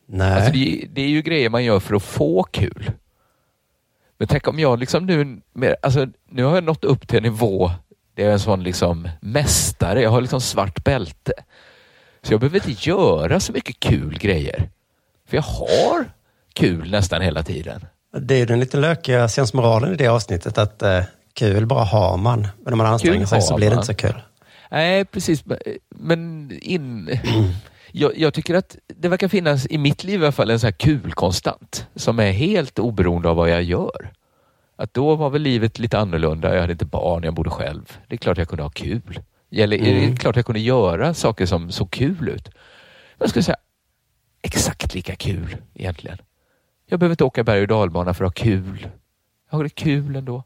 [0.08, 0.34] Nej.
[0.34, 2.92] Alltså det, det är ju grejer man gör för att få kul.
[4.18, 5.42] Men tänk om jag liksom nu,
[5.82, 7.72] alltså nu har jag nått upp till en nivå
[8.16, 10.02] där jag är en sån liksom mästare.
[10.02, 11.34] Jag har liksom svart bälte.
[12.22, 14.70] Så jag behöver inte göra så mycket kul grejer.
[15.30, 16.06] För jag har
[16.54, 17.86] kul nästan hela tiden.
[18.20, 22.18] Det är ju den lite lökiga sensmoralen i det avsnittet att eh, kul bara har
[22.18, 22.48] man.
[22.64, 23.84] Men om man anstränger Kul sig så blir det man.
[23.84, 24.22] inte så kul.
[24.72, 25.44] Nej, precis.
[25.90, 27.10] Men in...
[27.92, 30.68] Jag, jag tycker att det verkar finnas, i mitt liv i alla fall, en sån
[30.68, 34.14] här kul-konstant som är helt oberoende av vad jag gör.
[34.76, 36.54] Att då var väl livet lite annorlunda.
[36.54, 37.98] Jag hade inte barn, jag bodde själv.
[38.08, 39.22] Det är klart jag kunde ha kul.
[39.52, 42.50] Eller det är klart jag kunde göra saker som såg kul ut.
[43.18, 43.58] Jag skulle säga
[44.42, 46.18] exakt lika kul egentligen.
[46.90, 48.90] Jag behöver inte åka berg och dalbana för att ha kul.
[49.50, 50.44] Jag har det kul ändå.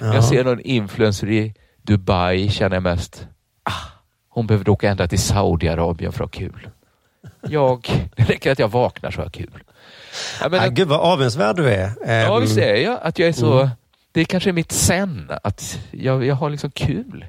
[0.00, 3.26] När jag ser någon influencer i Dubai känner jag mest,
[4.30, 6.68] hon behöver åka ända till Saudiarabien för att ha kul.
[7.40, 9.62] Jag, det räcker att jag vaknar så har jag kul.
[10.40, 11.92] Jag menar, Ah, gud vad avundsvärd du är.
[12.06, 13.70] ja, Ehm, visst är jag att jag är så,
[14.12, 17.24] det är kanske mitt sen, att jag, jag har liksom kul.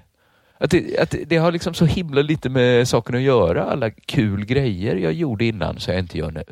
[0.57, 4.45] Att det, att det har liksom så himla lite med saken att göra, alla kul
[4.45, 6.43] grejer jag gjorde innan så jag inte gör nu.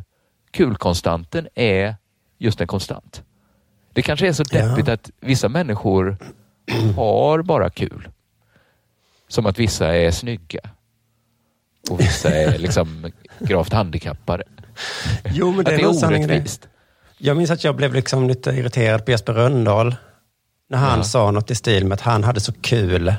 [0.51, 1.95] Kulkonstanten är
[2.38, 3.23] just en konstant.
[3.93, 6.17] Det kanske är så deppigt att vissa människor
[6.95, 8.09] har bara kul.
[9.30, 10.60] Som att vissa är snygga.
[11.89, 14.44] Och vissa är liksom gravt handikappade.
[15.26, 15.74] Jo, men det att det
[16.08, 16.26] är det.
[16.28, 16.68] orättvist.
[17.18, 19.96] Jag minns att jag blev liksom lite irriterad på Jesper Rönndahl
[20.70, 21.04] när han Ja.
[21.04, 23.13] sa något i stil med att han hade så kul.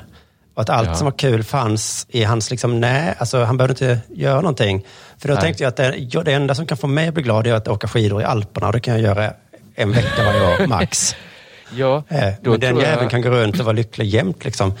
[0.53, 0.95] Och att allt Ja.
[0.95, 4.85] som var kul fanns i hans, liksom, nej, alltså han behövde inte göra någonting.
[5.17, 5.41] För då Nej.
[5.43, 7.53] tänkte jag att det, ja, det enda som kan få mig att bli glad är
[7.53, 8.67] att åka skidor i Alperna.
[8.67, 9.33] Och det kan jag göra
[9.75, 11.15] en vecka varje år, max.
[11.75, 14.45] Ja, Eh, men den jäveln jag kan gå runt och vara lycklig jämt.
[14.45, 14.73] Liksom.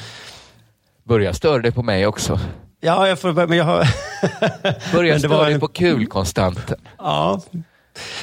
[1.11, 2.39] Börjar störa dig på mig också.
[2.79, 3.77] Ja, jag får, men jag har...
[4.93, 6.77] Var störa dig en- på kulkonstanten.
[6.97, 7.41] Ja.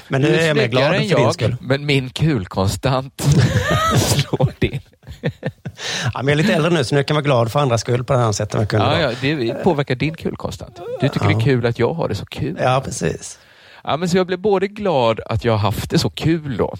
[0.08, 1.56] Men nu är jag mer glad än jag, skull.
[1.60, 3.20] men min kulkonstant
[3.96, 4.80] slår din.
[6.14, 7.80] Ja, men jag är lite äldre nu så nu kan jag vara glad för andras
[7.80, 8.60] skull på det här sättet.
[8.60, 10.80] jag kunde Ja, ja, det påverkar din kulkonstant.
[11.00, 12.56] Du tycker det är kul att jag har det så kul.
[12.62, 13.38] ja, precis.
[13.84, 16.74] Ja, men så jag blev både glad att jag har haft det så kul då,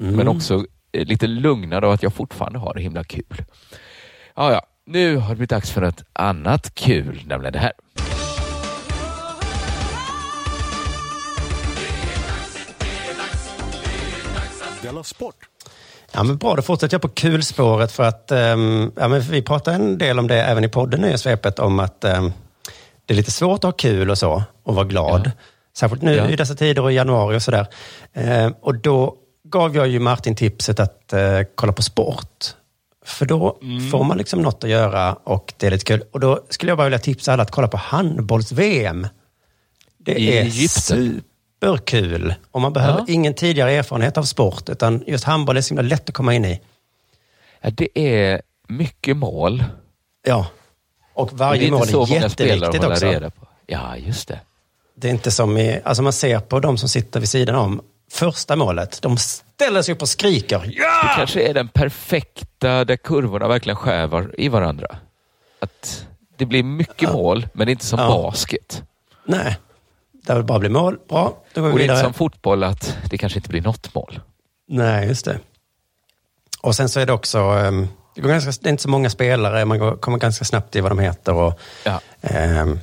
[0.00, 0.14] Mm.
[0.16, 3.44] men också eh, lite lugnad av att jag fortfarande har det himla kul.
[4.36, 7.72] Ja, ja, nu har det blivit dags för ett annat kul, nämligen det här.
[14.82, 15.34] Della Sport!
[16.12, 19.72] Ja, men bra, då fortsätter jag på kulspåret för att ehm, ja, men vi pratar
[19.72, 22.32] en del om det även i podden nu i svepet om att ehm,
[23.06, 25.22] det är lite svårt att ha kul och så och vara glad.
[25.24, 25.30] Ja.
[25.76, 26.28] Särskilt nu Ja.
[26.28, 27.66] i dessa tider och i januari och sådär.
[28.12, 29.14] Ehm, och då
[29.44, 32.54] gav jag ju Martin tipset att eh, kolla på sport.
[33.04, 33.90] För då Mm.
[33.90, 36.02] får man liksom något att göra och det är lite kul.
[36.12, 39.06] Och då skulle jag bara vilja tipsa alla att kolla på handbolls-VM.
[39.98, 41.22] Det I är Egypten.
[41.60, 42.34] superkul.
[42.50, 43.04] Och man behöver Ja.
[43.08, 46.44] ingen tidigare erfarenhet av sport, utan just handboll är så himla lätt att komma in
[46.44, 46.60] i.
[47.60, 49.64] Ja, det är mycket mål.
[50.26, 50.46] Ja.
[51.14, 53.06] Och varje mål är jätteviktigt också.
[53.06, 53.46] reda på.
[53.66, 54.40] Ja, just det.
[54.94, 57.80] Det är inte som i, alltså man ser på de som sitter vid sidan om
[58.12, 58.98] första målet.
[59.02, 60.58] De ställer sig upp och skriker.
[60.58, 61.12] Det Ja!
[61.16, 64.96] kanske är den perfekta, där kurvorna verkligen skär i varandra.
[65.60, 68.06] Att det blir mycket mål, men det inte som Ja.
[68.08, 68.82] basket.
[69.24, 69.56] Nej,
[70.12, 70.98] det vill bara bli mål.
[71.08, 72.04] Bra, då går vi Och det är inte vidare.
[72.04, 74.20] som fotboll, att det kanske inte blir något mål.
[74.68, 75.38] Nej, just det.
[76.62, 79.10] Och sen så är det också, ehm, det, går ganska, det är inte så många
[79.10, 81.32] spelare, man går, kommer ganska snabbt i vad de heter.
[81.34, 82.00] Och, Ja.
[82.20, 82.80] ehm,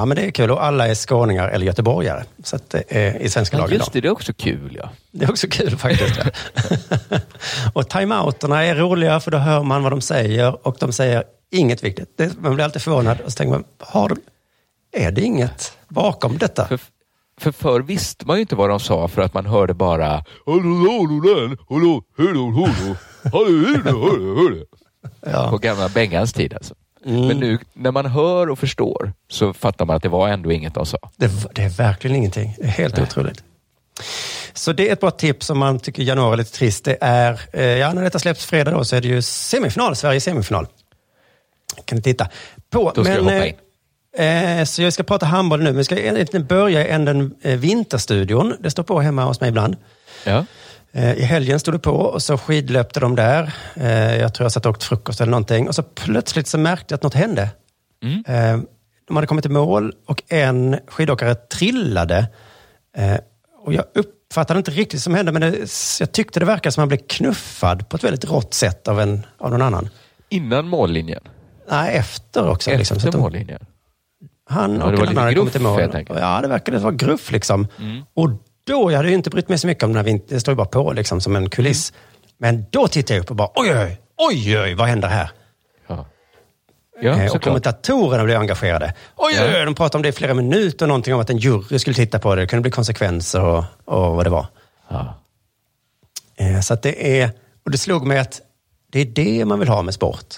[0.00, 2.24] ja, men det är kul och alla är skåningar eller göteborgare.
[2.44, 3.78] Så att det är i svenska Ja, lagen.
[3.78, 4.76] just det, det är också kul.
[4.82, 4.90] Ja.
[5.10, 6.20] Det är också kul faktiskt.
[6.24, 7.18] Ja.
[7.74, 11.84] och timeouterna är roliga för då hör man vad de säger och de säger inget
[11.84, 12.16] viktigt.
[12.16, 14.18] Det, man blir alltid förvånad och så tänker man, har de,
[14.92, 16.66] är det inget bakom detta?
[16.66, 16.80] För,
[17.40, 20.24] för förr visste man ju inte vad de sa för att man hörde bara
[25.50, 26.54] på gamla Bengans tid.
[26.54, 26.74] Alltså.
[27.06, 27.26] Mm.
[27.26, 30.74] Men nu när man hör och förstår så fattar man att det var ändå inget
[30.74, 30.98] de sa.
[31.16, 32.54] Det, det är verkligen ingenting.
[32.58, 33.44] Det är helt otroligt.
[34.52, 36.84] Så det är ett bra tips om man tycker januari är lite trist.
[36.84, 40.20] Det är, eh, ja, när detta släpps fredag då så är det ju semifinal, Sverige
[40.20, 40.66] semifinal.
[41.84, 42.28] Kan ni titta
[42.70, 42.92] på.
[42.94, 43.54] Då ska jag hoppa in.
[44.16, 47.58] Eh, så jag ska prata handboll nu, men vi ska egentligen börja i änden eh,
[47.58, 48.56] Vinterstudion.
[48.60, 49.76] Det står på hemma hos mig ibland.
[50.24, 50.44] Ja.
[50.92, 53.54] Eh, I helgen stod det på och så skidlöpte de där.
[53.74, 55.68] Eh, jag tror jag satt och åkt frukost eller någonting.
[55.68, 57.48] Och så plötsligt så märkte jag att något hände.
[58.02, 58.24] Mm.
[58.26, 58.64] Eh,
[59.04, 62.26] de hade kommit i mål och en skidåkare trillade.
[63.64, 66.80] Och jag uppfattade inte riktigt vad som hände, men det, jag tyckte det verkade som
[66.80, 69.88] att han blev knuffad på ett väldigt rått sätt av, en, av någon annan.
[70.28, 71.22] Innan mållinjen?
[71.70, 72.70] Nej, efter också.
[72.70, 73.66] Efter liksom, så mållinjen?
[74.50, 76.18] Han Ja, och det var en annan hade gruff, kommit i mål.
[76.20, 77.66] Ja, det verkade vara gruff liksom.
[78.14, 78.30] Och
[78.64, 80.20] då, jag hade ju inte brytt mig så mycket om den här.
[80.28, 81.92] Det står ju bara på liksom som en kuliss.
[82.38, 85.30] Men då tittade jag upp och bara, oj, oj, oj, oj, vad händer här?
[85.86, 86.06] Ja,
[87.00, 88.94] ja Eh, och kommentatorerna blev engagerade.
[89.16, 89.58] Oj, oj, Ja.
[89.58, 92.18] oj, de pratade om det i flera minuter, någonting om att en jury skulle titta
[92.18, 92.42] på det.
[92.42, 94.46] Det kunde bli konsekvenser och, och vad det var.
[94.88, 95.14] Ja.
[96.36, 97.30] Eh, Så att det är,
[97.64, 98.40] och det slog mig att
[98.92, 100.34] det är det man vill ha med sport.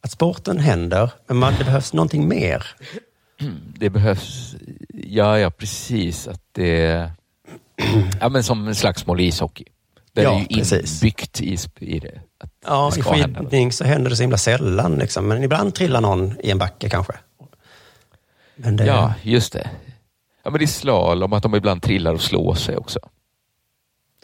[0.00, 2.66] Att sporten händer, men man, det behövs någonting mer.
[3.78, 4.54] Det behövs,
[4.88, 6.28] ja, ja precis.
[6.28, 7.10] Att det,
[8.20, 9.64] ja, men som en slagsmål i ishockey.
[10.12, 12.20] Det Ja, är ju inbyggt i, i det.
[12.66, 14.94] Ja, det i skidning så händer det så himla sällan.
[14.94, 15.28] Liksom.
[15.28, 17.12] Men ibland trillar någon i en backe kanske.
[18.56, 19.70] Det, Ja, just det.
[20.42, 22.98] Ja, men det är slalom, att de ibland trillar och slår sig också.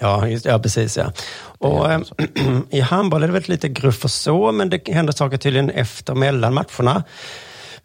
[0.01, 0.97] Ja, just, ja precis.
[0.97, 1.13] Ja.
[1.59, 2.01] Och, eh,
[2.71, 6.13] I handboll är det väldigt lite gruff och så, men det händer saker tydligen efter
[6.13, 7.05] och mellan matcherna.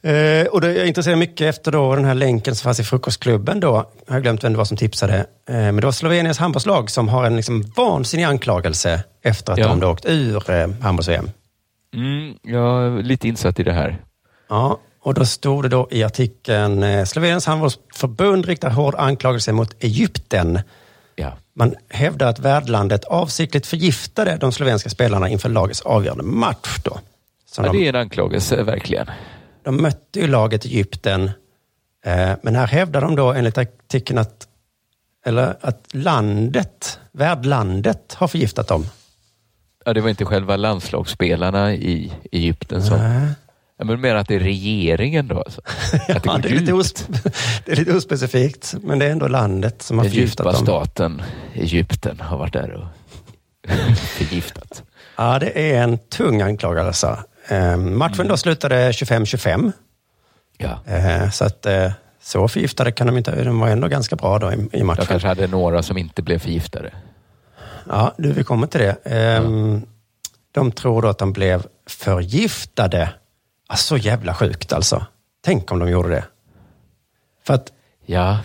[0.01, 3.59] Eh, och det jag intresserar mycket efter då den här länken som fanns i frukostklubben
[3.59, 3.89] då.
[4.07, 5.15] Jag har glömt vem det var som tipsade.
[5.17, 9.67] Eh, men det var Sloveniens handbollslag som har en liksom vansinnig anklagelse efter att Ja.
[9.67, 11.29] de då åkt ur eh, handbolls-VM.
[11.95, 13.97] Mm, jag är lite insatt i det här.
[14.49, 19.83] Ja, och då stod det då i artikeln eh, Sloveniens handbollsförbund riktar hård anklagelse mot
[19.83, 20.59] Egypten.
[21.15, 21.33] Ja.
[21.55, 26.77] Man hävdar att värdlandet avsiktligt förgiftade de slovenska spelarna inför lagets avgörande match.
[26.83, 26.99] Då.
[27.57, 29.07] Ja, de, det är en anklagelse, verkligen.
[29.65, 31.23] De mötte ju laget Egypten,
[32.05, 34.47] eh, men här hävdar de då enligt artikeln att,
[35.25, 38.85] eller att landet, värdlandet har förgiftat dem.
[39.85, 42.97] Ja, det var inte själva landslagsspelarna i Egypten som...
[42.97, 43.27] Nej.
[43.77, 45.37] Ja, men mer att det är regeringen då.
[45.37, 45.61] Alltså.
[45.93, 46.93] Att det Ja, det, är lite os,
[47.65, 50.65] det är lite ospecifikt, men det är ändå landet som har Den förgiftat djupa dem.
[50.65, 51.21] staten
[51.53, 52.87] Egypten har varit där och
[53.97, 54.83] förgiftat.
[55.15, 57.17] Ja, det är en tung anklagelse.
[57.47, 59.71] Eh, matchen då slutade 25-25.
[60.57, 60.79] Ja.
[60.85, 64.51] Eh, så att eh, så förgiftade kan de inte, de var ändå ganska bra då
[64.51, 65.05] i, i De matchen.
[65.05, 66.91] kanske hade några som inte blev förgiftade.
[67.89, 68.97] Ja, du, vi kommer till det.
[69.05, 69.81] Ehm,
[70.51, 73.09] De tror då att de blev förgiftade.
[73.67, 75.05] Ah, så jävla sjukt alltså.
[75.43, 76.23] Tänk om de gjorde det.
[77.43, 77.71] För att,
[78.05, 78.39] Ja,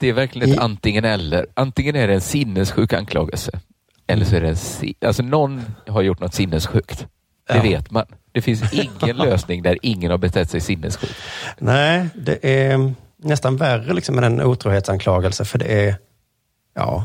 [0.00, 1.46] det är verkligen ett I- antingen eller.
[1.54, 3.60] Antingen är det en sinnessjuk anklagelse.
[4.06, 4.94] Eller så är det en...
[5.08, 7.06] Alltså någon har gjort något sinnessjukt.
[7.48, 7.62] Det Ja.
[7.62, 8.06] vet man.
[8.36, 8.72] Det finns
[9.02, 11.14] ingen lösning där ingen har betett sig sinnessjukt.
[11.58, 15.44] nej, det är nästan värre liksom än en otrohetsanklagelse.
[15.44, 15.96] För det är,
[16.74, 17.04] ja,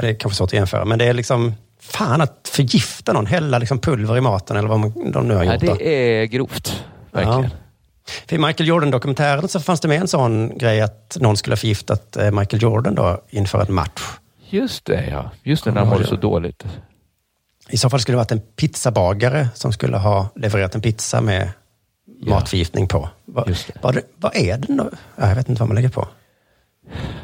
[0.00, 0.84] det är kanske svårt att jämföra.
[0.84, 4.78] Men det är liksom, fan att förgifta någon, hälla liksom pulver i maten eller vad
[4.80, 5.62] man, de nu har Ja, gjort.
[5.62, 5.74] då.
[5.74, 6.84] det är grovt.
[7.12, 7.42] Verkligen.
[7.42, 7.50] Ja.
[8.28, 11.56] För I Michael Jordan-dokumentären så fanns det med en sån grej att någon skulle ha
[11.58, 14.02] förgiftat eh, Michael Jordan då inför en match.
[14.48, 15.30] Just det, ja.
[15.42, 16.64] Just det, när han mådde så dåligt.
[17.70, 21.50] I så fall skulle det varit en pizzabagare som skulle ha levererat en pizza med
[22.22, 22.30] Ja.
[22.34, 23.08] matförgiftning på.
[23.24, 23.56] Vad, det.
[23.82, 24.90] vad, vad är då?
[25.16, 26.08] Ja, Jag vet inte vad man lägger på.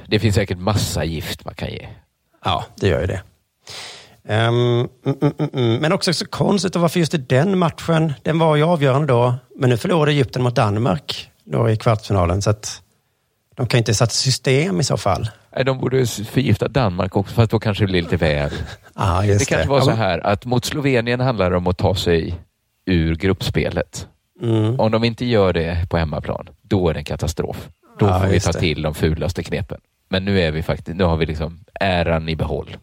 [0.08, 1.88] Det finns säkert massa gift man kan ge.
[2.44, 3.22] Ja, det gör ju det.
[4.28, 5.80] Ehm, mm, mm.
[5.80, 8.12] Men också så konstigt, och varför just i den matchen?
[8.22, 12.42] Den var ju avgörande då, men nu förlorade Egypten mot Danmark då i kvartsfinalen.
[12.42, 12.82] Så att
[13.56, 15.28] de kan inte sätta system i så fall.
[15.64, 18.50] De borde förgifta Danmark också, fast då kanske det blir lite väl.
[18.98, 21.94] Ah, Det kanske var Ja, så här att mot Slovenien handlar det om att ta
[21.94, 22.34] sig
[22.86, 24.08] ur gruppspelet.
[24.42, 24.80] Mm.
[24.80, 27.68] Om de inte gör det på hemmaplan, då är det en katastrof.
[27.98, 28.58] Då Ja, får vi ta det.
[28.58, 29.80] till de fulaste knepen.
[30.08, 32.76] Men nu är vi faktiskt, nu har vi liksom äran i behåll.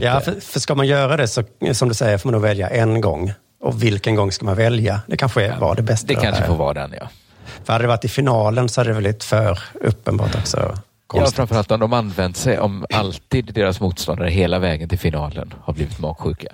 [0.00, 1.42] Ja, för, för ska man göra det så,
[1.72, 3.32] som du säger, får man nog välja en gång.
[3.60, 5.00] Och vilken gång ska man välja?
[5.06, 6.06] Det kanske är, var det bästa.
[6.06, 7.08] det kanske får vara den, ja.
[7.64, 10.74] För hade det varit i finalen så hade det blivit för uppenbart också.
[11.12, 11.36] Ja, Konstigt.
[11.36, 15.98] framförallt om de använt sig om alltid deras motståndare hela vägen till finalen har blivit
[15.98, 16.48] magsjuka.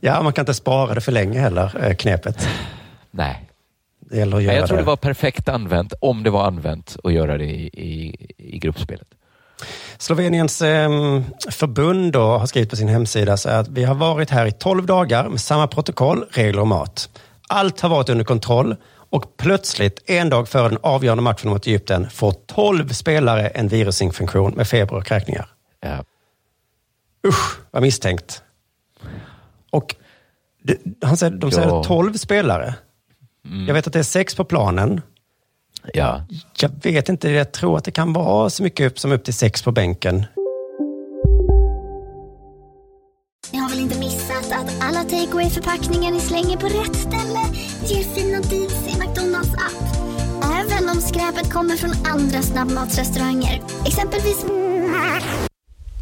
[0.00, 2.48] Ja, man kan inte spara det för länge heller, eh, knepet.
[3.10, 3.48] Nej.
[4.10, 4.82] Det gäller att Nej, göra jag tror det.
[4.82, 9.08] det var perfekt använt, om det var använt, att göra det i, i, i gruppspelet.
[9.98, 10.90] Sloveniens eh,
[11.50, 14.86] förbund då har skrivit på sin hemsida så att vi har varit här i 12
[14.86, 17.08] dagar med samma protokoll, regler och mat.
[17.48, 18.76] Allt har varit under kontroll
[19.14, 24.52] och plötsligt en dag före den avgörande matchen mot Egypten får 12 spelare en virusinfektion
[24.54, 25.48] med feber och kräkningar.
[25.80, 26.04] Ja.
[27.26, 28.42] Usch, vad misstänkt.
[29.70, 29.96] Och
[31.02, 31.84] han säger, de säger Ja.
[31.84, 32.74] 12 spelare.
[33.66, 35.00] Jag vet att det är sex på planen.
[35.92, 36.26] Ja.
[36.58, 39.34] Jag vet inte, jag tror att det kan vara så mycket upp som upp till
[39.34, 40.26] sex på bänken.
[43.52, 47.40] Ni har väl inte missat att alla takeaway förpackningar ni slänger på rätt ställe
[47.90, 49.96] ger fina deals i McDonalds app.
[50.44, 53.62] Även om skräpet kommer från andra snabbmatsrestauranger.
[53.86, 54.44] Exempelvis...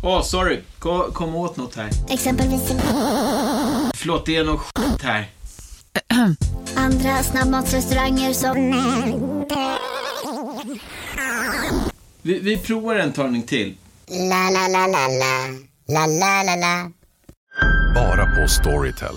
[0.02, 0.60] Åh, sorry.
[0.78, 1.90] Kom, kom åt något här.
[2.08, 2.62] Exempelvis...
[3.94, 5.28] Förlåt, det är något skit här.
[6.76, 8.56] Andra snabbmatsrestauranger som...
[12.22, 13.74] Vi, vi provar en talning till.
[14.08, 15.48] La, la, la, la, la.
[15.88, 16.90] La, la, la, la.
[17.94, 19.16] Bara på Storytel.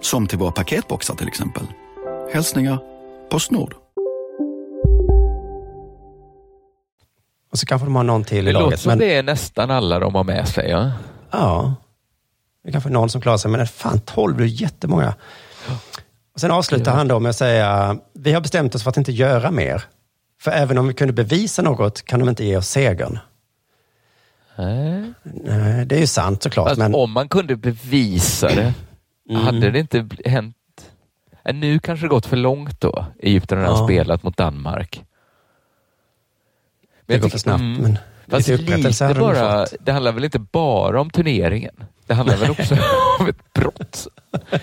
[0.00, 1.62] Som till våra paketboxar till exempel.
[2.32, 2.78] Hälsningar
[3.30, 3.74] Postnord.
[7.52, 8.80] Och så kanske de har någon till Det i låter laget.
[8.80, 10.70] som Men, det är nästan alla de har med sig.
[10.70, 10.92] Ja.
[11.30, 11.74] ja,
[12.62, 13.50] det är kanske någon som klarar sig.
[13.50, 15.14] Men fan, 12 det är jättemånga.
[16.34, 19.12] Och sen avslutar han då med att säga, vi har bestämt oss för att inte
[19.12, 19.84] göra mer.
[20.40, 23.18] För även om vi kunde bevisa något kan de inte ge oss segern.
[24.58, 25.12] Nej.
[25.22, 26.68] Nej, det är ju sant såklart.
[26.68, 28.74] Fast men om man kunde bevisa det,
[29.30, 29.42] Mm.
[29.42, 30.56] hade det inte hänt...
[31.44, 33.06] Äh, Nu kanske det gått för långt då.
[33.22, 33.84] Egypten har Ja.
[33.86, 35.04] spelat mot Danmark.
[37.06, 37.60] det jag går för snabbt.
[37.60, 37.82] mm.
[37.82, 37.98] Men
[38.30, 41.84] Fast lite bara, det handlar väl inte bara om turneringen?
[42.06, 42.74] Det handlar väl också
[43.20, 44.06] om ett brott?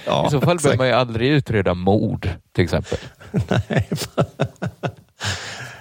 [0.05, 2.97] Ja, I så fall behöver man ju aldrig utreda mord, till exempel.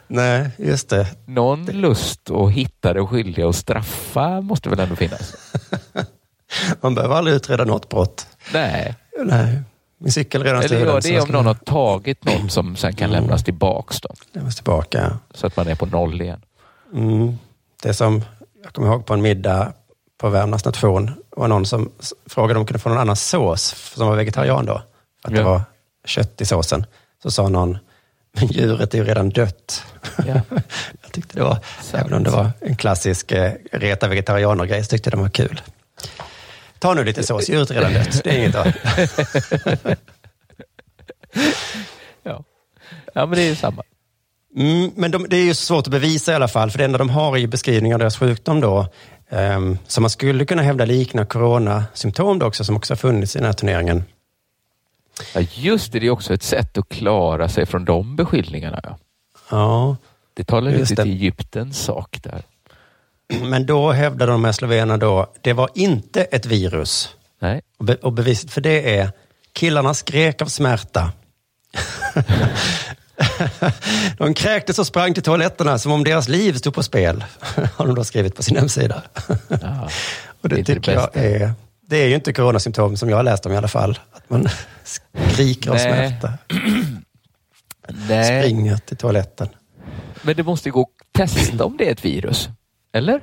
[0.07, 1.07] Nej, just det.
[1.27, 5.35] Någon lust att hitta det skyldiga och straffa måste väl ändå finnas?
[6.81, 8.27] Man behöver aldrig utreda något brott.
[8.53, 8.95] Nej.
[9.25, 9.63] Nej,
[9.99, 10.75] min cykel redan Eller så
[11.09, 13.21] det är om någon har tagit någon som sen kan Mm.
[13.23, 14.09] lämnas tillbaks då.
[14.33, 15.19] lämnas tillbaka.
[15.35, 16.41] Så att man är på noll igen.
[16.95, 17.39] Mm.
[17.83, 18.23] Det som
[18.65, 19.73] jag kommer ihåg på en middag
[20.19, 21.91] på Värmlands nation var någon som
[22.27, 24.83] frågade om de kunde få någon annan sås som var vegetarian då.
[25.23, 25.49] För att det Ja.
[25.51, 25.63] var
[26.05, 26.87] kött i såsen.
[27.23, 27.79] Så sa någon,
[28.33, 29.85] men djuret är ju redan dött.
[30.19, 30.25] Ja.
[31.03, 31.59] jag tyckte det var,
[31.95, 35.61] även om det var en klassisk eh, reta vegetarianer-grej, så tyckte jag det var kul.
[36.83, 38.21] Ta nu lite sås, djuret är redan dött.
[38.25, 38.75] Det är inget att...
[42.23, 42.45] Ja.
[43.15, 43.83] ja, men det är ju samma.
[44.57, 46.99] Mm, men de, det är ju svårt att bevisa i alla fall, för det enda
[46.99, 48.87] de har är ju beskrivning av deras sjukdom då.
[49.29, 53.39] Um, så man skulle kunna hävda likna coronasymptom då också, som också har funnits i
[53.39, 54.05] den här turneringen.
[55.35, 58.81] Ja, just det, det är också ett sätt att klara sig från de beskyllningarna.
[58.83, 58.99] Ja.
[59.51, 59.97] Ja,
[60.35, 62.43] Det talar lite till Egyptens sak där.
[63.41, 67.09] Men då hävdade de här slovenerna då, det var inte ett virus.
[67.41, 67.61] Nej.
[67.79, 69.11] Och, be, och beviset för det är,
[69.53, 71.13] killarna skrek av smärta.
[74.19, 77.25] de kräktes och sprang till toaletterna som om deras liv stod på spel,
[77.77, 79.03] har de då skrivit på sin hemsida.
[79.49, 79.89] Ja.
[80.43, 81.53] Och det, Det är inte det tycker jag är,
[81.87, 83.99] det är ju inte coronasymptom som jag har läst om i alla fall.
[84.13, 84.49] Att man
[84.85, 86.33] skriker av smärta,
[88.25, 89.49] springer till toaletten.
[90.23, 92.49] men det måste ju gå att testa om det är ett virus.
[92.93, 93.21] Eller?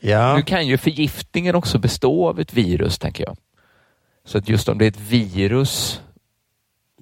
[0.00, 3.36] Ja, Nu kan ju förgiftningen också bestå av ett virus, tänker jag.
[4.24, 6.00] Så att just om det är ett virus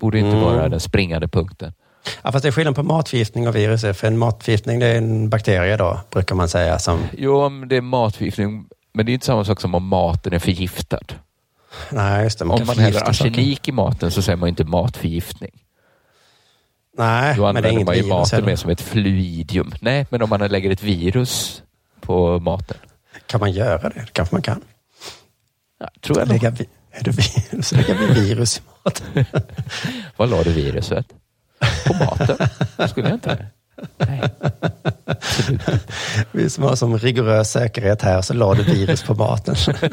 [0.00, 0.40] borde inte Mm.
[0.40, 1.72] vara den springande punkten.
[2.22, 3.80] ja, fast det är skillnad på matförgiftning och virus.
[3.98, 6.78] För en matförgiftning det är en bakterie då, brukar man säga.
[6.78, 10.32] Som, Jo, om det är matförgiftning, men det är inte samma sak som om maten
[10.32, 11.00] är förgiftad.
[11.92, 12.44] nej, just det.
[12.44, 13.30] Man om man häller förgifta saker.
[13.30, 15.62] arsenik i maten så säger man inte matförgiftning.
[16.98, 19.72] Nej, Då men det är använder inget man ju virus maten mer som ett fluidium.
[19.80, 21.62] Nej, men om man lägger ett virus
[22.00, 22.76] på maten.
[23.26, 24.00] Kan man göra det?
[24.00, 24.60] Det kanske man kan.
[25.80, 26.28] Ja, tror jag.
[26.28, 27.72] Lägga, vi- är det virus?
[27.72, 29.24] Lägga vi virus i maten?
[30.16, 31.06] Var la du viruset?
[31.86, 32.48] På maten?
[32.88, 33.46] Skulle jag inte det?
[34.06, 34.20] Nej.
[36.32, 39.54] Vi som har som rigorös säkerhet här, så la du virus på maten.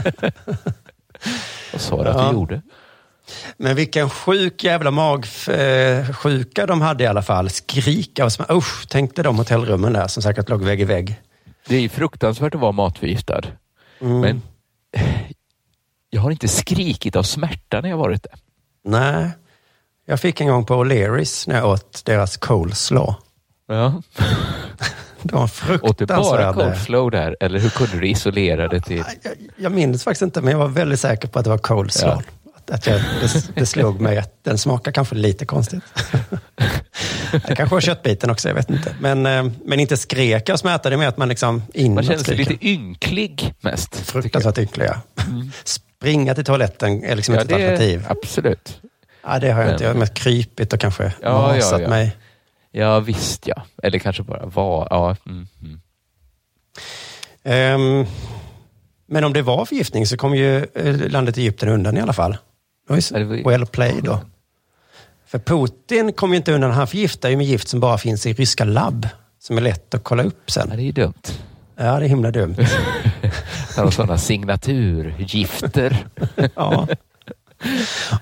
[1.71, 2.27] Vad sa du att Ja.
[2.29, 2.61] du gjorde?
[3.57, 7.49] Men vilken sjuk jävla magsjuka de hade i alla fall.
[7.49, 11.21] Skrika och smä- Usch, tänkte de hotellrummen där som säkert låg vägg i vägg.
[11.67, 13.41] Det är fruktansvärt att vara matförgiftad.
[14.01, 14.19] Mm.
[14.19, 14.41] Men
[16.09, 18.33] jag har inte skrikit av smärta när jag varit där.
[18.87, 19.29] Nej,
[20.05, 23.13] jag fick en gång på O'Learys när jag åt deras coleslaw.
[23.67, 24.01] Ja.
[25.21, 29.03] Det var en Åt du bara coleslaw där, eller hur kunde du isolera det till...
[29.57, 32.23] Jag minns faktiskt inte, men jag var väldigt säker på att det var coleslaw.
[32.65, 35.83] Att, att jag, det, det slog mig att den smakar kanske lite konstigt.
[37.31, 38.95] det kanske var köttbiten också, jag vet inte.
[38.99, 42.23] Men, eh, men inte skrek jag smärta, det är mer att man liksom Man känner
[42.23, 43.95] sig lite ynklig mest.
[43.95, 45.01] Fruktansvärt ynkliga.
[45.63, 48.05] Springa till toaletten är liksom Ja, inte ett alternativ.
[48.09, 48.81] Absolut.
[49.23, 49.83] Ja, det har jag Men- inte.
[49.83, 51.89] Jag har mest krypit och kanske Ja, ja, masat ja.
[51.89, 52.15] mig.
[52.71, 53.65] Ja, visst ja.
[53.83, 54.87] Eller kanske bara var.
[54.89, 55.79] Ja, mm, mm.
[57.43, 58.05] Ehm,
[59.07, 62.37] men om det var förgiftning så kom ju eh, landet Egypten undan i alla fall.
[62.87, 64.19] Det Well played då.
[65.25, 66.71] För Putin kom ju inte undan.
[66.71, 69.07] Han förgiftar ju med gift som bara finns i ryska labb.
[69.39, 70.67] Som är lätt att kolla upp sen.
[70.69, 71.13] Ja, det är ju dumt.
[71.75, 72.55] Ja, det är himla dumt.
[73.75, 76.07] Han har sådana signaturgifter.
[76.55, 76.87] ja.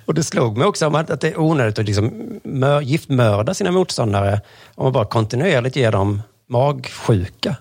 [0.06, 3.72] Och det slog mig också att, att det är onödigt att liksom mör, giftmörda sina
[3.72, 4.42] motståndare.
[4.76, 7.56] Om man bara kontinuerligt ger dem magsjuka.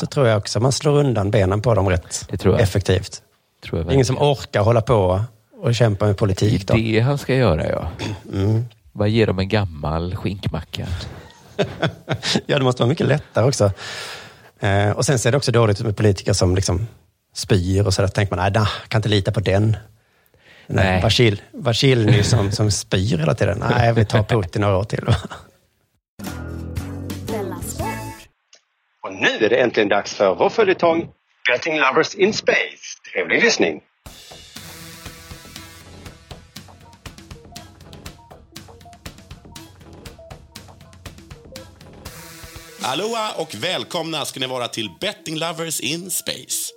[0.00, 2.62] Så tror jag också man slår undan benen på dem rätt tror jag.
[2.62, 3.22] effektivt.
[3.64, 5.24] Tror jag det är ingen som orkar hålla på
[5.60, 6.74] och kämpa med politik då.
[6.74, 7.90] Det han ska göra, ja.
[8.32, 8.64] Mm.
[8.92, 10.86] Bara ge dem en gammal skinkmacka.
[12.46, 13.72] Ja, det måste vara mycket lättare också.
[14.60, 16.86] Eh, och sen ser det också dåligt ut med politiker som liksom
[17.34, 18.08] spyr och så där.
[18.08, 19.76] tänker man, nej, nah, kan inte lita på den.
[20.66, 21.02] Nej.
[21.02, 23.64] Vasil, Vasilny som, som spyr hela tiden.
[23.70, 25.04] Nej, vi tar Putin några år till.
[29.02, 31.08] Och nu är det äntligen dags för vår följetong
[31.52, 32.98] Betting Lovers in Space.
[33.12, 33.80] Trevlig lyssning!
[42.88, 46.72] Aloha och välkomna ska ni vara till Betting Lovers in Space.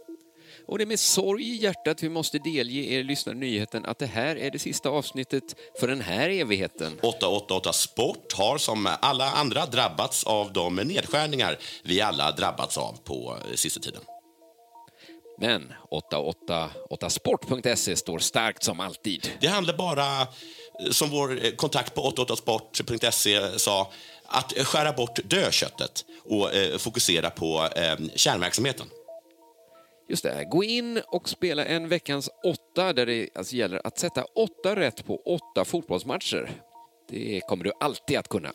[0.67, 4.05] Och det är med sorg i hjärtat vi måste delge er lyssnare nyheten att det
[4.05, 5.43] här är det sista avsnittet
[5.79, 6.99] för den här evigheten.
[7.01, 13.37] 888 Sport har som alla andra drabbats av de nedskärningar vi alla drabbats av på
[13.49, 14.01] eh, sista tiden.
[15.39, 19.29] Men 888sport.se står starkt som alltid.
[19.39, 20.27] Det handlar bara, eh,
[20.91, 23.91] som vår eh, kontakt på 888sport.se sa,
[24.31, 28.87] att skära bort dödköttet och eh, fokusera på eh, kärnverksamheten.
[30.09, 34.23] Just det, gå in och spela en veckans åtta där det alltså gäller att sätta
[34.23, 36.51] åtta rätt på åtta fotbollsmatcher.
[37.09, 38.53] Det kommer du alltid att kunna.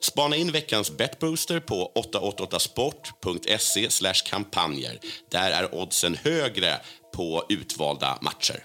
[0.00, 4.98] Spana in veckans betbooster på 888sport.se kampanjer.
[5.30, 6.80] Där är oddsen högre
[7.14, 8.64] på utvalda matcher.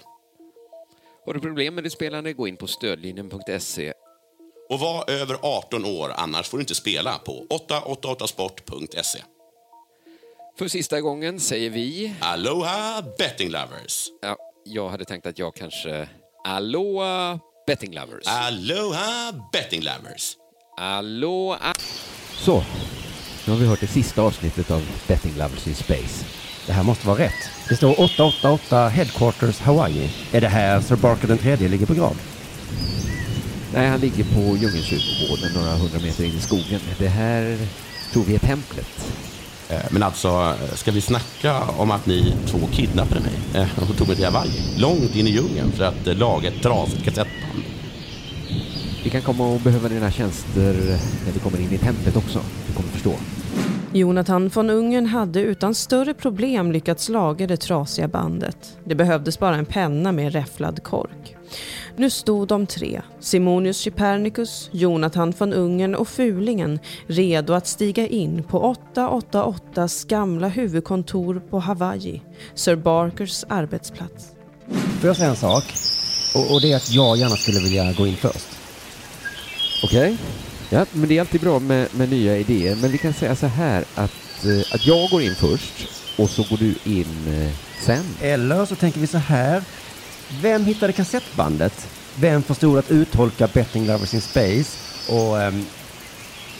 [1.26, 3.92] Har du problem med ditt spelande, gå in på stödlinjen.se.
[4.68, 9.18] Och var över 18 år, annars får du inte spela på 888sport.se.
[10.58, 12.14] För sista gången säger vi...
[12.20, 14.06] Aloha betting lovers!
[14.22, 16.08] Ja, jag hade tänkt att jag kanske...
[16.44, 18.26] Aloha betting lovers.
[18.26, 20.36] Aloha betting lovers!
[20.78, 21.74] Aloha...
[22.38, 22.64] Så,
[23.46, 26.24] nu har vi hört det sista avsnittet av Betting Lovers in Space.
[26.66, 27.50] Det här måste vara rätt.
[27.68, 30.10] Det står 888 Headquarters Hawaii.
[30.32, 32.16] Är det här Sir Barker den tredje ligger på grav?
[33.74, 36.80] Nej, han ligger på djungelkyrkogården några hundra meter in i skogen.
[36.98, 37.58] Det här
[38.12, 39.14] tror vi är templet.
[39.68, 44.06] Eh, Men alltså, ska vi snacka om att ni två kidnappade mig eh, och tog
[44.06, 44.50] mig till Hawaii?
[44.78, 47.64] Långt in i djungeln för att eh, laga ett trasigt kassettband.
[49.04, 50.74] Vi kan komma att behöva dina tjänster
[51.26, 52.40] när vi kommer in i templet också.
[52.66, 53.14] Du kommer förstå.
[53.92, 58.76] Jonathan von Ungern hade utan större problem lyckats laga det trasiga bandet.
[58.84, 61.36] Det behövdes bara en penna med räfflad kork.
[61.96, 68.42] Nu stod de tre, Simonius Chypernicus, Jonathan von Ungern och Fulingen, redo att stiga in
[68.42, 72.22] på 888s gamla huvudkontor på Hawaii,
[72.54, 74.26] Sir Barkers arbetsplats.
[75.00, 75.64] Får jag säga en sak?
[76.34, 78.48] Och, och det är att jag gärna skulle vilja gå in först.
[79.84, 80.16] Okej.
[80.70, 82.76] Ja, men det är alltid bra med, med nya idéer.
[82.76, 85.88] Men vi kan säga så här att, eh, att jag går in först
[86.18, 88.04] och så går du in eh, sen.
[88.20, 89.62] Eller så tänker vi så här.
[90.40, 91.88] Vem hittade kassettbandet?
[92.14, 94.78] Vem förstod att uttolka Betting Lovers in Space?
[95.08, 95.66] Och ehm,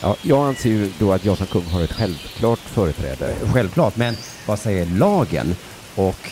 [0.05, 3.35] Ja, jag anser ju då att jag som kung har ett självklart företräde.
[3.53, 4.17] självklart, men
[4.47, 5.57] vad säger lagen?
[5.95, 6.31] Och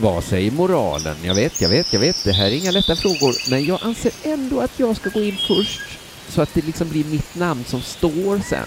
[0.00, 1.16] Vad säger moralen?
[1.22, 2.24] Jag vet, jag vet, jag vet.
[2.24, 3.50] Det här är inga lätta frågor.
[3.50, 5.80] Men jag anser ändå att jag ska gå in först.
[6.28, 8.66] Så att det liksom blir mitt namn som står sen.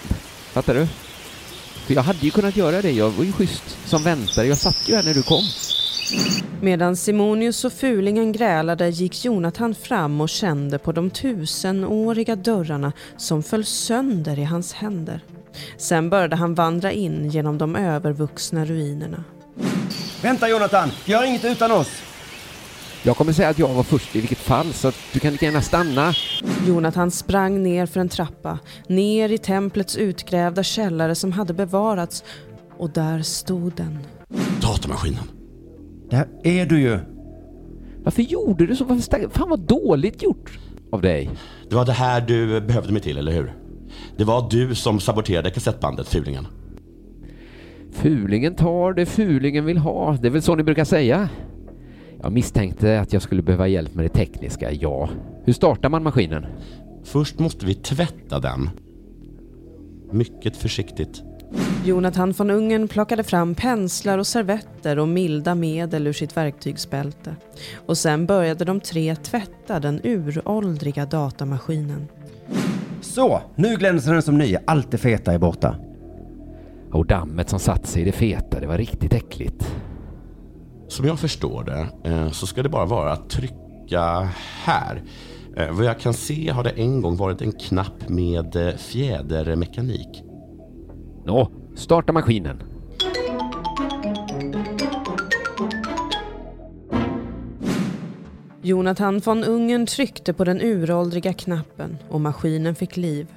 [0.54, 0.88] Fattar du?
[1.86, 2.92] För jag hade ju kunnat göra det.
[2.92, 4.48] Jag var ju schysst som väntare.
[4.48, 5.44] Jag satt ju här när du kom.
[6.62, 13.44] Medan Simonius och Fulingen grälade gick Jonathan fram och kände på de tusenåriga dörrarna som
[13.44, 15.24] föll sönder i hans händer.
[15.78, 19.24] Sen började han vandra in genom de övervuxna ruinerna.
[20.22, 22.02] Vänta Jonathan, gör inget utan oss!
[23.04, 25.62] Jag kommer säga att jag var först i vilket fall, så du kan lika gärna
[25.62, 26.14] stanna.
[26.68, 32.24] Jonathan sprang ner för en trappa, ner i templets utgrävda källare som hade bevarats
[32.78, 34.00] och där stod den.
[34.62, 35.37] Datamaskinen.
[36.10, 37.00] Där är du ju.
[38.04, 38.86] Varför gjorde du så?
[38.86, 39.22] Varför stack...
[39.32, 40.60] Fan vad dåligt gjort
[40.92, 41.30] av dig.
[41.70, 43.54] Det var det här du behövde mig till, eller hur?
[44.18, 46.48] Det var du som saboterade kassettbandet, Fulingen.
[47.92, 50.18] Fulingen tar det fulingen vill ha.
[50.22, 51.30] Det är väl så ni brukar säga?
[52.22, 55.10] Jag misstänkte att jag skulle behöva hjälp med det tekniska, ja.
[55.44, 56.46] Hur startar man maskinen?
[57.04, 58.70] Först måste vi tvätta den.
[60.12, 61.24] Mycket försiktigt.
[61.86, 67.36] Jonathan von Ungern plockade fram penslar och servetter och milda medel ur sitt verktygsbälte.
[67.86, 72.08] Och sen började de tre tvätta den uråldriga datamaskinen.
[73.02, 74.56] Så, nu glänser den som ny.
[74.68, 75.76] Allt det feta är borta.
[76.92, 79.76] Och dammet som satt sig i det feta, det var riktigt äckligt.
[80.88, 84.30] Som jag förstår det eh, så ska det bara vara att trycka
[84.64, 85.02] här.
[85.58, 90.24] Eh, Vad jag kan se har det en gång varit en knapp med eh, fjädermekanik.
[91.28, 92.64] Nå, starta maskinen.
[98.62, 103.28] Jonathan von Ungern tryckte på den uråldriga knappen och maskinen fick liv.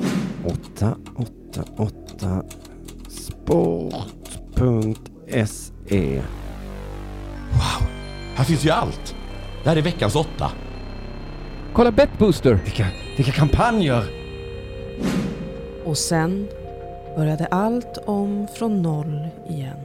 [5.91, 6.21] 888 sport.se
[8.35, 9.15] Här finns ju allt.
[9.63, 10.51] Det här är veckans åtta.
[11.73, 12.59] Kolla Betbooster!
[12.63, 12.87] Vilka,
[13.17, 14.03] vilka kampanjer!
[15.85, 16.47] Och sen
[17.15, 19.77] började allt om från noll igen.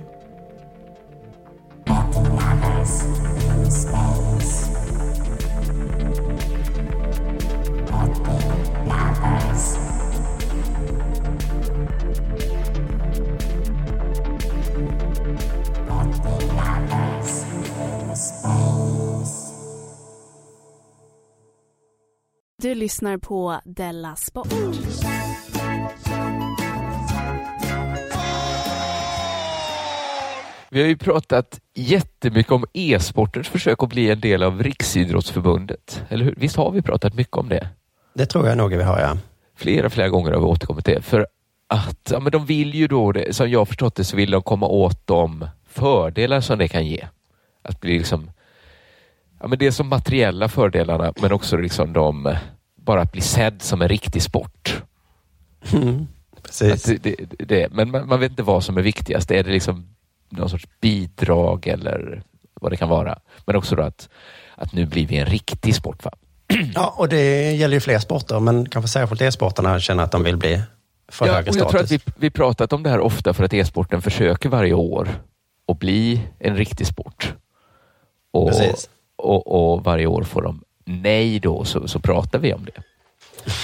[22.67, 24.53] Du lyssnar på Della Sport.
[30.71, 36.03] Vi har ju pratat jättemycket om e-sportens försök att bli en del av Riksidrottsförbundet.
[36.09, 36.35] Eller hur?
[36.37, 37.69] Visst har vi pratat mycket om det?
[38.15, 39.17] Det tror jag nog vi har, ja.
[39.57, 41.03] Flera, flera gånger har vi återkommit till det.
[41.03, 41.27] För
[41.69, 44.43] att ja, men de vill ju då, det, som jag förstått det, så vill de
[44.43, 47.07] komma åt de fördelar som det kan ge.
[47.63, 48.31] Att bli liksom,
[49.41, 52.37] ja men det är som materiella fördelarna, men också liksom de,
[52.87, 54.83] bara att bli sedd som en riktig sport.
[55.73, 56.07] Mm,
[56.43, 56.83] precis.
[56.83, 59.31] Det, det, det, men man, man vet inte vad som är viktigast.
[59.31, 59.89] Är det liksom
[60.29, 62.23] någon sorts bidrag eller
[62.61, 63.19] vad det kan vara?
[63.47, 64.09] Men också då att,
[64.55, 66.05] att nu blir vi en riktig sport.
[66.05, 66.11] Va?
[66.75, 70.37] Ja, och det gäller ju fler sporter, men kanske särskilt e-sporterna känner att de vill
[70.37, 70.63] bli
[71.09, 72.07] för Ja, högre och jag tror att status.
[72.07, 75.09] vi, vi pratat om det här ofta för att e-sporten försöker varje år
[75.69, 77.35] att bli en riktig sport.
[78.33, 78.89] Och, Precis.
[79.17, 82.83] och, och varje år får de nej då, så, så pratar vi om det.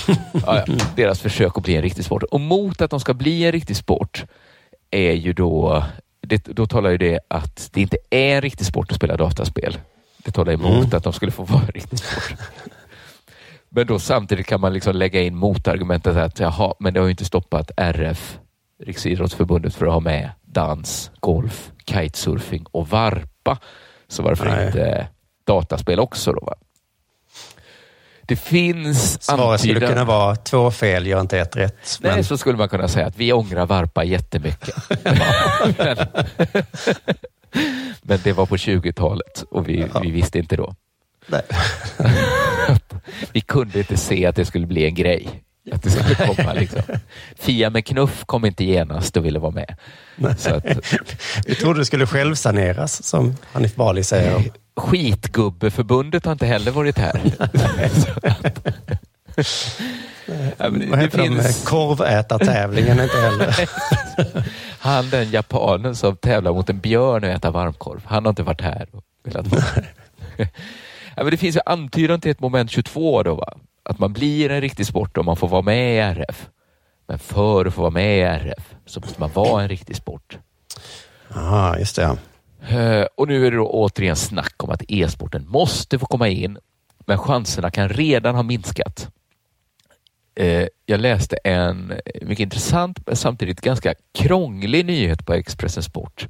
[0.47, 2.23] ja, ja, deras försök att bli en riktig sport.
[2.23, 4.25] Och mot att de ska bli en riktig sport
[4.91, 5.85] är ju då,
[6.21, 9.79] det, då talar ju det att det inte är en riktig sport att spela dataspel.
[10.19, 10.97] Det talar emot Mm.
[10.97, 12.39] att de skulle få vara en riktig sport.
[13.69, 17.11] Men då samtidigt kan man liksom lägga in motargumentet att jaha, men det har ju
[17.11, 18.39] inte stoppat RF,
[18.85, 23.59] Riksidrottsförbundet, för att ha med dans, golf, kitesurfing och varpa.
[24.09, 24.67] Så varför Nej.
[24.67, 25.09] inte
[25.47, 26.41] dataspel också då?
[26.47, 26.55] Va?
[28.27, 31.99] Det finns Svaret skulle antydan- kunna vara två fel gör inte ett rätt.
[32.01, 34.75] Nej, Men så skulle man kunna säga att vi ångrar varpa jättemycket.
[35.79, 35.97] men,
[38.03, 40.75] men det var på 20-talet och vi, vi visste inte då.
[41.27, 41.43] Nej.
[43.33, 45.43] vi kunde inte se att det skulle bli en grej.
[45.73, 46.83] Att det skulle komma liksom.
[47.39, 49.77] Fia med knuff kom inte genast och ville vara med.
[50.39, 50.65] Så att,
[51.47, 54.43] vi trodde det skulle självsaneras, som Hanif Bali säger.
[54.77, 57.21] Skitgubbeförbundet har inte heller varit här.
[60.57, 61.29] Ja, det- Vad det heter de?
[61.29, 63.69] finns- Korvätartävlingen inte heller.
[64.79, 68.01] Han den japanen som tävlar mot en björn och äter varmkorv.
[68.07, 68.89] Han har inte varit här.
[68.93, 69.63] Och velat vara.
[71.17, 73.35] ja, men det finns ju antydan till ett moment 22 då.
[73.35, 73.55] Va?
[73.85, 76.49] Att man blir en riktig sport om man får vara med i RF.
[77.09, 80.39] Men för att få vara med i RF så måste man vara en riktig sport.
[81.35, 82.17] Ja, just det.
[82.69, 86.59] Eh, och nu är det då återigen snack om att e-sporten måste få komma in,
[87.07, 89.09] men chanserna kan redan ha minskat.
[90.35, 91.93] Eh, jag läste en
[92.23, 96.29] mycket intressant men samtidigt ganska krånglig nyhet på Expressen Sport.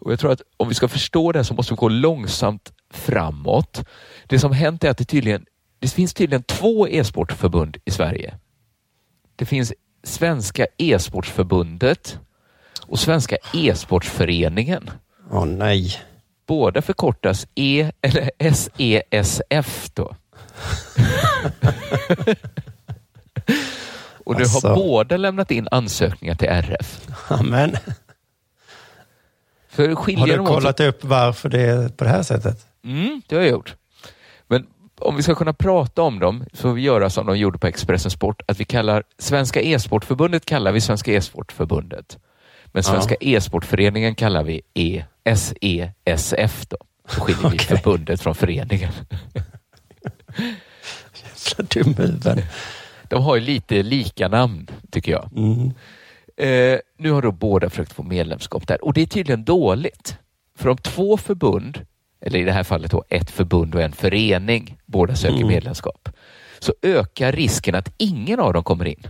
[0.00, 3.84] Och jag tror att om vi ska förstå det så måste vi gå långsamt framåt.
[4.26, 5.46] Det som hänt är att det tydligen
[5.78, 8.38] det finns tydligen två e-sportförbund i Sverige.
[9.36, 9.72] Det finns
[10.02, 12.18] Svenska e-sportförbundet
[12.80, 14.90] och Svenska e-sportföreningen.
[15.30, 15.96] Åh nej.
[16.46, 20.04] Båda förkortas E eller SESF då.
[24.24, 24.68] och nu Alltså.
[24.68, 27.00] har båda lämnat in ansökningar till RF.
[27.28, 27.76] Amen.
[29.68, 32.66] För Har du de åt- kollat upp varför det är på det här sättet?
[32.84, 33.76] Mm, det har jag gjort.
[34.46, 34.66] Men
[34.98, 37.66] om vi ska kunna prata om dem så får vi göra som de gjorde på
[37.66, 42.18] Expressen Sport, att vi kallar Svenska e-sportförbundet kallar vi Svenska e-sportförbundet.
[42.74, 42.90] Men Ja.
[42.92, 45.04] Svenska e-sportföreningen kallar vi E
[46.04, 46.76] ESESF då.
[47.08, 48.92] Så skiljer vi förbundet från föreningen.
[50.34, 52.40] Jävla dumhuvuden.
[53.08, 55.30] De har ju lite lika namn, tycker jag.
[55.36, 55.72] Mm.
[56.36, 60.16] Eh, nu har då båda försökt få medlemskap där och det är tydligen dåligt.
[60.58, 61.86] För om två förbund,
[62.20, 65.48] eller i det här fallet då ett förbund och en förening, båda söker Mm.
[65.48, 66.08] medlemskap,
[66.58, 69.06] så ökar risken att ingen av dem kommer in.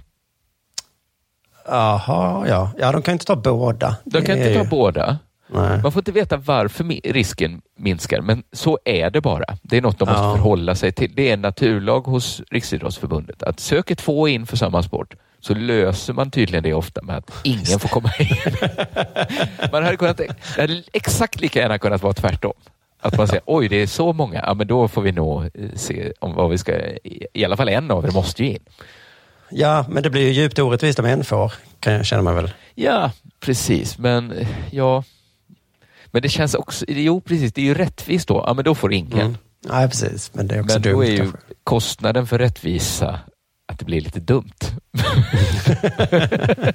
[1.66, 2.70] Jaha, ja.
[2.78, 3.96] Ja, de kan inte ta båda.
[4.04, 5.18] De kan inte ta båda.
[5.46, 5.82] Nej.
[5.82, 9.44] Man får inte veta varför risken minskar, men så är det bara.
[9.62, 10.34] Det är något de måste Ja.
[10.36, 11.12] förhålla sig till.
[11.14, 13.42] Det är en naturlag hos Riksidrottsförbundet.
[13.42, 17.30] Att söker två in för samma sport så löser man tydligen det ofta med att
[17.42, 18.36] ingen får komma in.
[19.72, 20.20] man hade kunnat,
[20.58, 22.52] hade exakt lika gärna kunnat vara tvärtom.
[23.00, 25.50] Att man säger, oj det är så många, ja men då får vi nog eh,
[25.74, 28.62] se om vad vi ska, i i alla fall en av er måste ju in.
[29.56, 31.52] Ja, men det blir ju djupt orättvist om en får,
[32.02, 32.52] känna mig väl.
[32.74, 33.98] Ja, precis.
[33.98, 35.04] Men ja,
[36.06, 38.44] men det känns också, jo precis, det är ju rättvist då.
[38.46, 39.20] Ja, men då får ingen.
[39.20, 39.36] Mm.
[39.68, 40.34] Nej, precis.
[40.34, 41.38] Men det är också Men dumt då är ju kanske.
[41.64, 43.20] kostnaden för rättvisa
[43.72, 44.52] att det blir lite dumt.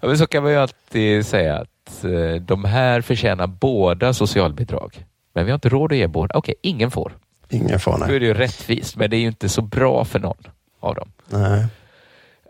[0.00, 5.06] ja, men så kan man ju alltid säga att eh, de här förtjänar båda socialbidrag.
[5.34, 6.38] Men vi har inte råd att ge båda.
[6.38, 7.12] Okej, ingen får.
[7.50, 8.18] Ingen får, Då är nej.
[8.18, 10.36] det ju rättvist, men det är ju inte så bra för någon
[10.84, 11.12] av dem.
[11.26, 11.66] nej.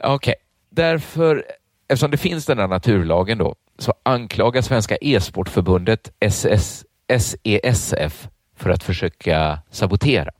[0.02, 0.34] Okej,
[0.70, 1.44] därför,
[1.88, 6.84] eftersom det finns den här naturlagen då, så anklagar Svenska e-sportförbundet SS,
[7.18, 10.30] SESF för att försöka sabotera.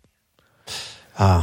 [1.15, 1.43] Ah,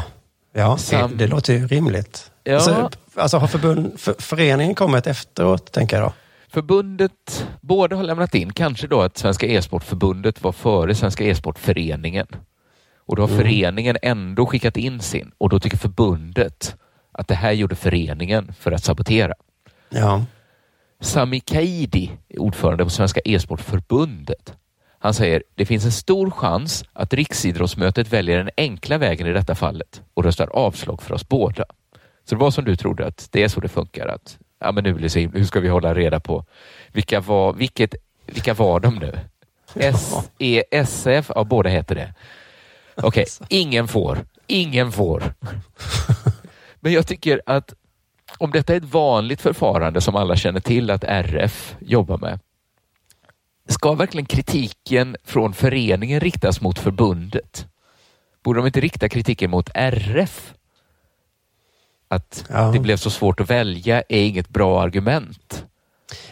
[0.53, 2.31] ja, Sam- det, det låter ju rimligt.
[2.43, 2.53] Ja.
[2.55, 6.13] Alltså, alltså har förbund, för, föreningen kommit efteråt, tänker jag då?
[6.49, 12.27] Förbundet, båda har lämnat in, kanske då att Svenska e-sportförbundet var före Svenska e-sportföreningen.
[13.11, 13.41] Och då har Mm.
[13.41, 16.75] föreningen ändå skickat in sin och då tycker förbundet
[17.11, 19.33] att det här gjorde föreningen för att sabotera.
[19.89, 20.25] Ja.
[21.01, 24.53] Sami Kaidi, ordförande på Svenska e-sportförbundet,
[24.99, 29.55] han säger det finns en stor chans att Riksidrottsmötet väljer den enkla vägen i detta
[29.55, 31.65] fallet och röstar avslag för oss båda.
[32.25, 34.07] Så det var som du trodde att det är så det funkar.
[34.07, 36.45] Att, ja, men nu, himla- hur ska vi hålla reda på
[36.91, 37.95] vilka var, vilket,
[38.25, 39.19] vilka var de nu?
[40.39, 42.13] SESF, ja båda heter det.
[43.07, 44.25] Okej, ingen får.
[44.47, 45.33] Ingen får.
[46.79, 47.73] Men jag tycker att
[48.37, 52.39] om detta är ett vanligt förfarande som alla känner till att RF jobbar med,
[53.69, 57.67] ska verkligen kritiken från föreningen riktas mot förbundet?
[58.43, 60.53] Borde de inte rikta kritiken mot RF?
[62.07, 62.71] Att Ja.
[62.73, 65.65] det blev så svårt att välja är inget bra argument.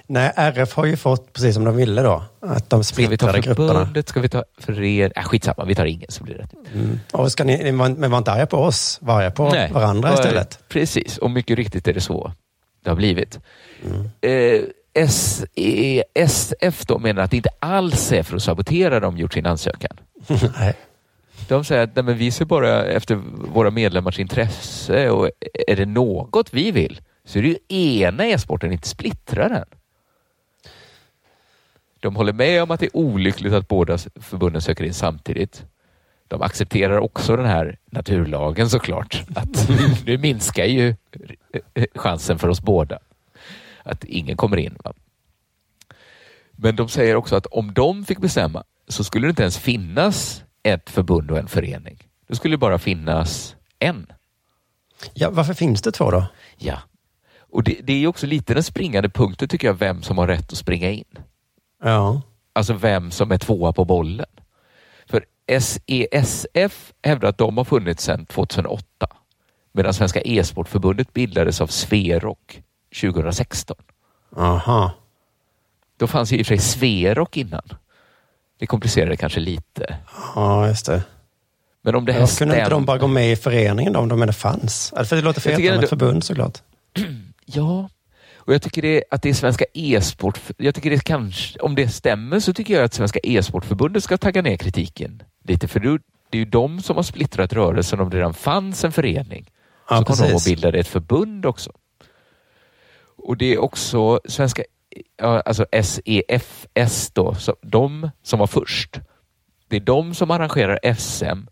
[0.08, 2.24] Nej, RF har ju fått precis som de ville då.
[2.42, 3.74] Att de Ska vi ta splittrade grupperna.
[3.74, 4.10] förbundet?
[4.10, 5.12] Ska vi ta föreningen?
[5.16, 6.54] Äh, skitsamma, vi tar ingen så blir det rätt.
[6.74, 7.00] Mm.
[7.14, 10.20] Och ska ni, men var inte arga på oss, var arga på Nej, varandra var-
[10.20, 10.60] istället.
[10.70, 12.32] Precis, och mycket riktigt är det så
[12.84, 13.40] det har blivit.
[14.22, 14.62] Eh,
[15.08, 19.46] SE, SF då menar att det inte alls är för att sabotera de gjort sin
[19.46, 19.98] ansökan.
[20.60, 20.74] Nej.
[21.48, 23.16] De säger att nej, men vi ser bara efter
[23.54, 25.30] våra medlemmars intresse och
[25.68, 27.58] är det något vi vill så är det ju
[28.00, 29.66] ena e-sporten, inte splittra den.
[32.00, 35.66] De håller med om att det är olyckligt att båda förbunden söker in samtidigt.
[36.28, 39.24] De accepterar också den här naturlagen såklart.
[39.36, 39.70] Att
[40.06, 40.96] nu minskar ju
[41.96, 43.00] chansen för oss båda.
[43.84, 44.78] Att ingen kommer in.
[44.84, 44.94] Va?
[46.52, 50.44] Men de säger också att om de fick bestämma så skulle det inte ens finnas
[50.64, 52.08] ett förbund och en förening.
[52.28, 54.08] Det skulle bara finnas en.
[55.14, 56.26] Ja, varför finns det två då?
[56.58, 56.80] Ja,
[57.52, 60.52] och det, det är också lite den springande punkten tycker jag, vem som har rätt
[60.52, 61.04] att springa in.
[61.84, 62.22] Ja.
[62.54, 64.26] Alltså vem som är tvåa på bollen.
[65.10, 65.26] För
[65.60, 69.08] SESF hävdar att de har funnits sedan 2008.
[69.72, 72.62] Medan Svenska e-sportförbundet bildades av Sverok
[73.02, 73.78] 2016.
[74.38, 74.92] Aha.
[75.98, 77.70] Då fanns ju i och för sig Sverok innan.
[78.60, 79.98] Det komplicerade kanske lite.
[80.36, 81.04] Ja, just det.
[81.82, 84.00] Men om det här Ja, kunde inte stämmer- de bara gå med i föreningen då,
[84.00, 84.94] om de än fanns?
[85.06, 86.58] För det låter tycker med ett förbund såklart.
[87.54, 87.90] Ja,
[88.36, 91.90] och jag tycker det, att det är Svenska e-sport, jag tycker det kanske, om det
[91.90, 96.40] stämmer så tycker jag att Svenska e-sportförbundet ska tagga ner kritiken lite, för Det är
[96.40, 99.50] ju de som har splittrat rörelsen om det redan fanns en förening.
[99.90, 101.72] Ja, så kom de och bildade ett förbund också.
[103.18, 104.64] Och det är också svenska,
[105.22, 109.00] alltså SEFS då, så de som var först.
[109.68, 111.48] Det är de som arrangerar SM.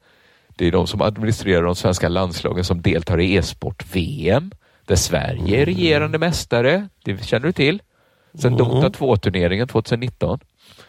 [0.55, 4.51] Det är de som administrerar de svenska landslagen som deltar i e-sport-VM.
[4.87, 6.89] Där Sverige är regerande mästare.
[7.03, 7.81] Det känner du till?
[8.33, 8.57] Sen Mm.
[8.57, 10.39] Dota 2-turneringen 2019.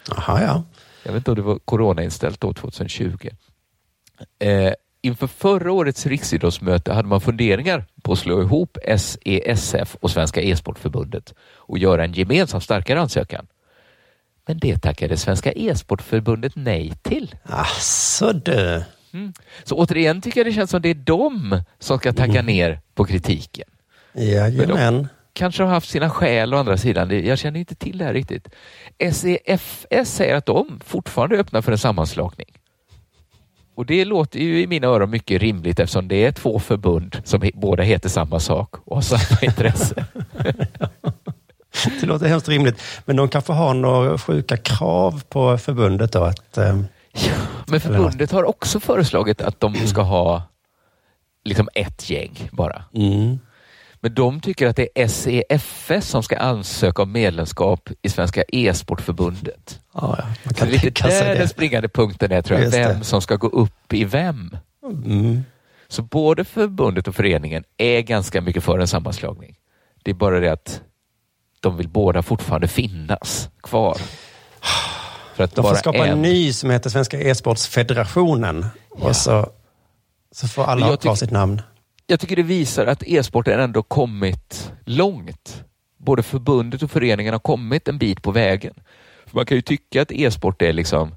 [0.09, 0.63] Jaha, ja.
[1.03, 3.29] Jag vet inte om det var coronainställt då 2020.
[4.39, 10.41] Eh, inför förra årets riksidrottsmöte hade man funderingar på att slå ihop SESF och Svenska
[10.41, 13.47] e-sportförbundet och göra en gemensam starkare ansökan.
[14.47, 17.35] Men det tackade Svenska e-sportförbundet nej till.
[17.43, 18.83] Asså du.
[19.13, 19.33] Mm.
[19.63, 23.05] Så återigen tycker jag det känns som det är de som ska tagga ner på
[23.05, 23.69] kritiken.
[24.13, 25.07] Jajamän.
[25.33, 27.25] Kanske har haft sina skäl å andra sidan.
[27.25, 28.47] Jag känner inte till det här riktigt.
[29.11, 32.47] SEFS säger att de fortfarande är öppna för en sammanslagning.
[33.75, 37.49] Och det låter ju i mina öron mycket rimligt eftersom det är två förbund som
[37.53, 40.05] båda heter samma sak och har samma intresse.
[42.01, 42.81] Det låter hemskt rimligt.
[43.05, 46.23] Men de kanske har några sjuka krav på förbundet då?
[46.23, 46.79] Att, eh,
[47.67, 50.43] Men förbundet har också föreslagit att de ska ha
[51.43, 52.83] liksom ett gäng bara.
[52.93, 53.39] Mm.
[54.01, 59.79] Men de tycker att det är SEFS som ska ansöka om medlemskap i Svenska e-sportförbundet.
[59.93, 60.53] Ja, ja.
[60.57, 62.63] Så det är lite där den springande punkten är, tror jag.
[62.65, 62.87] Just det.
[62.87, 64.57] Vem som ska gå upp i vem.
[64.83, 65.43] Mm.
[65.87, 69.55] Så både förbundet och föreningen är ganska mycket för en sammanslagning.
[70.03, 70.81] Det är bara det att
[71.59, 73.97] de vill båda fortfarande finnas kvar.
[75.35, 76.09] För att De får skapa en...
[76.09, 78.65] en ny som heter Svenska e-sportsfederationen.
[78.89, 79.49] Och så,
[80.31, 81.61] så får alla Jag ha kvar sitt namn.
[82.11, 85.63] Jag tycker det visar att e-sporten ändå kommit långt.
[85.97, 88.73] Både förbundet och föreningen har kommit en bit på vägen.
[89.25, 91.15] För man kan ju tycka att e-sport är liksom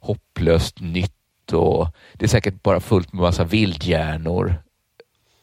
[0.00, 4.54] hopplöst nytt och det är säkert bara fullt med massa vildhjärnor.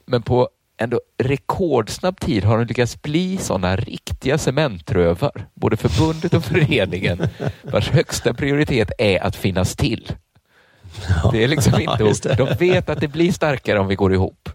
[0.06, 6.44] Men på ändå rekordsnabb tid har de lyckats bli sådana riktiga cementrövar, både förbundet och
[6.44, 7.28] föreningen,
[7.62, 10.12] vars högsta prioritet är att finnas till.
[11.32, 14.50] Det är liksom inte, de vet att det blir starkare om vi går ihop.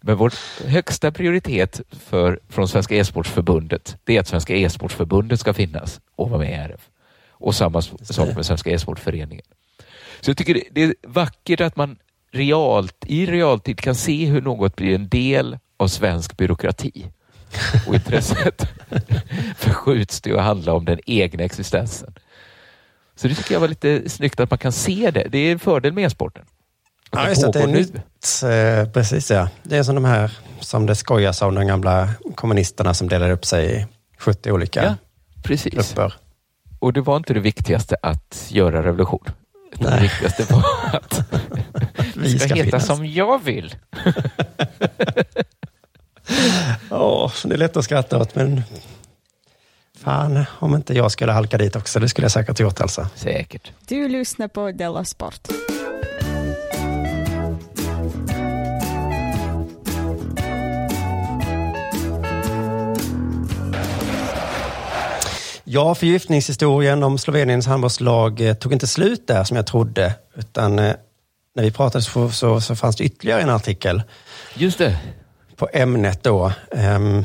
[0.00, 0.32] Men vår
[0.66, 6.40] högsta prioritet för, från Svenska e-sportförbundet, det är att Svenska e-sportförbundet ska finnas och vara
[6.40, 6.88] med i RF.
[7.30, 9.44] Och samma sak med Svenska e-sportföreningen.
[10.20, 11.96] Så jag tycker det, det är vackert att man
[12.32, 17.10] realt, i realtid kan se hur något blir en del av svensk byråkrati.
[17.86, 18.68] Och intresset
[19.56, 22.14] förskjuts till att handla om den egna existensen.
[23.16, 25.28] Så det tycker jag var lite snyggt att man kan se det.
[25.30, 26.44] Det är en fördel med e-sporten.
[27.10, 27.94] Ja, det just att det är nytt.
[28.84, 29.48] Eh, precis, ja.
[29.62, 33.44] Det är som de här som det skojas om, de gamla kommunisterna som delade upp
[33.46, 33.86] sig i
[34.18, 34.94] 70 olika Ja,
[35.42, 35.72] precis.
[35.74, 36.14] grupper.
[36.78, 39.24] Och det var inte det viktigaste att göra revolution.
[39.72, 41.20] Utan Det viktigaste var att
[42.14, 42.86] Vi ska, ska heta finnas.
[42.86, 43.74] som jag vill.
[46.90, 48.62] Åh, det är lätt att skratta åt, men
[50.04, 53.06] fan, om inte jag skulle halka dit också, det skulle jag säkert gjort alltså.
[53.14, 53.72] Säkert.
[53.88, 55.48] Du lyssnar på Della Sport.
[65.70, 70.92] Ja, förgiftningshistorien om Sloveniens handbollslag eh, tog inte slut där som jag trodde, utan eh,
[71.54, 74.02] när vi pratade så, så, så fanns det ytterligare en artikel.
[74.54, 74.98] Just det.
[75.56, 76.52] På ämnet då.
[76.70, 77.24] Ehm,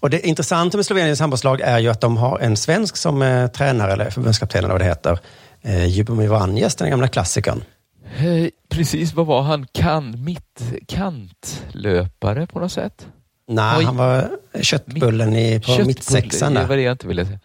[0.00, 3.46] och det intressanta med Sloveniens handbollslag är ju att de har en svensk som eh,
[3.46, 5.18] tränare, eller förbundskapten eller vad det heter.
[5.62, 7.64] Eh, Ljubomir Vranjes, den gamla klassikern.
[8.18, 9.66] Eh, Precis, vad var han?
[9.72, 13.06] Kan, mitt, kantlöpare på något sätt?
[13.48, 13.84] Nej, Oj.
[13.84, 14.30] han var
[14.60, 17.38] köttbullen i, på mittsexan Det var det jag inte ville säga.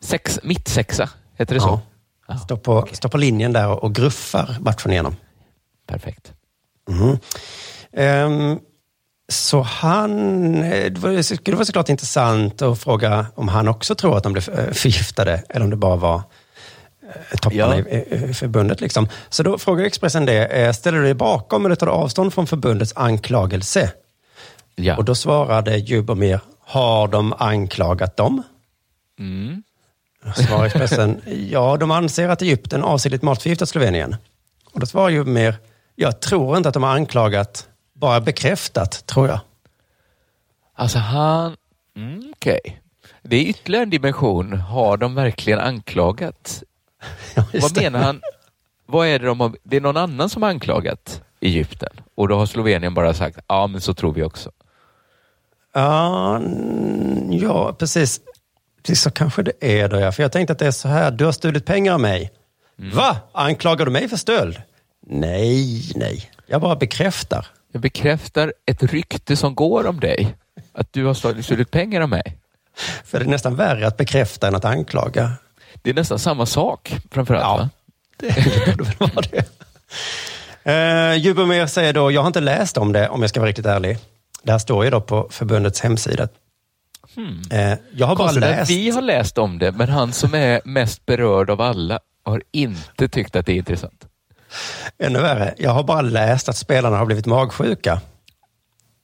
[0.00, 1.80] Sex, mittsexa, heter det så?
[2.28, 2.38] Ja.
[2.38, 5.16] Står, på, står på linjen där och, och gruffar matchen igenom.
[5.86, 6.32] Perfekt.
[6.88, 7.18] Mhm.
[7.92, 8.58] Ehm,
[9.28, 14.22] så han, eh, det skulle vara såklart intressant att fråga om han också tror att
[14.22, 16.22] de blev eh, förgiftade eller om det bara var
[17.02, 17.84] eh, topparna Ja.
[17.88, 18.80] i, förbundet.
[18.80, 19.08] Liksom.
[19.28, 22.92] Så då frågar Expressen det, ställer du dig bakom eller tar du avstånd från förbundets
[22.96, 23.92] anklagelse?
[24.76, 24.96] Ja.
[24.96, 28.42] Och då svarade Jubomir, har de anklagat dem?
[29.18, 29.62] Mm.
[30.34, 34.16] Svarar Expressen, ja de anser att Egypten avsiktligt matförgiftat Slovenien.
[34.72, 35.54] Och då svarar Jubomir,
[35.94, 39.40] jag tror inte att de har anklagat, bara bekräftat, tror jag.
[40.74, 41.56] Alltså han...
[41.96, 42.80] Mm, Okej.
[43.22, 44.52] Det är ytterligare en dimension.
[44.52, 46.62] Har de verkligen anklagat?
[47.52, 47.80] Vad det.
[47.80, 48.20] menar han?
[48.86, 49.52] Vad är det de har...
[49.62, 53.66] Det är någon annan som har anklagat Egypten och då har Slovenien bara sagt ja,
[53.66, 54.50] men så tror vi också.
[55.76, 58.20] Ja, mm, ja precis.
[58.94, 60.12] Så kanske det är då, ja.
[60.12, 62.30] För jag tänkte att det är så här, du har stulit pengar av mig.
[62.76, 63.16] Va?
[63.32, 64.62] Anklagar du mig för stöld?
[65.06, 66.30] Nej, nej.
[66.46, 67.46] Jag bara bekräftar.
[67.72, 70.34] Jag bekräftar ett rykte som går om dig.
[70.72, 72.36] Att du har stulit pengar av mig.
[73.04, 75.32] För det är nästan värre att bekräfta än att anklaga.
[75.82, 77.70] Det är nästan samma sak framförallt va?
[78.18, 79.46] Det borde väl vara det.
[80.66, 83.66] Uh, Jubomir säger då, jag har inte läst om det om jag ska vara riktigt
[83.66, 83.98] ärlig.
[84.46, 86.28] Det här står ju då på förbundets hemsida.
[87.14, 87.42] Hmm.
[87.50, 88.70] Eh, jag har bara Konstigt att läst.
[88.70, 93.08] Vi har läst om det, men han som är mest berörd av alla har inte
[93.08, 94.06] tyckt att det är intressant.
[94.98, 98.00] Ännu värre, jag har bara läst att spelarna har blivit magsjuka.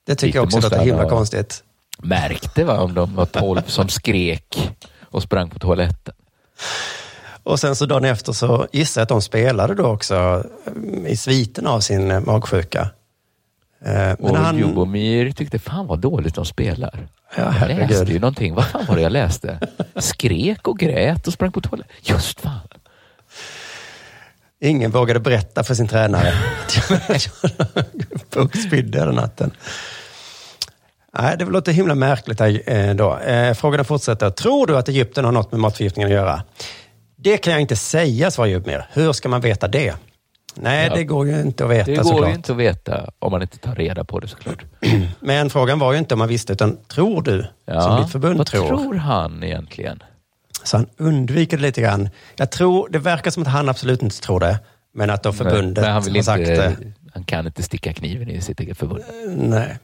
[0.06, 1.64] Det tycker jag Lite också måste låter himla konstigt.
[1.98, 6.14] Märkte va, om de var tolv som skrek och sprang på toaletten.
[7.42, 11.16] Och sen så dagen efter så gissar jag att de spelade då också mm, i
[11.16, 12.90] sviten av sin magsjuka.
[13.84, 17.06] Eh, Men Och han, Jubomir tyckte, fan vad dåligt de spelar.
[17.36, 18.54] Ja, jag läste ju någonting.
[18.54, 19.58] Vad fan var det jag läste?
[19.96, 21.96] Skrek och grät och sprang på toaletten.
[22.02, 22.60] Just fan.
[24.60, 26.28] ingen vågade berätta för sin tränare
[28.14, 29.50] att Puck spydde den natten.
[31.18, 33.18] Nej, det låter himla märkligt eh, då.
[33.18, 34.30] Eh, Frågorna fortsätter.
[34.30, 36.42] Tror du att Egypten har något med matförgiftningen att göra?
[37.16, 38.86] Det kan jag inte säga, svarar Jubomir.
[38.92, 39.94] Hur ska man veta det?
[40.54, 40.94] Nej, Ja.
[40.94, 42.28] det går ju inte att veta Det går såklart.
[42.30, 44.64] ju inte att veta om man inte tar reda på det såklart.
[45.20, 48.46] Men frågan var ju inte om man visste, utan tror du, som ditt förbund vad
[48.46, 48.68] tror?
[48.68, 50.02] tror han egentligen?
[50.64, 52.08] Så han undviker det lite grann.
[52.36, 54.58] Jag tror, det verkar som att han absolut inte tror det,
[54.94, 56.76] men att då förbundet men, men han, vill har sagt inte, det.
[57.14, 59.02] han kan inte sticka kniven i sitt eget förbund.
[59.26, 59.78] Nej.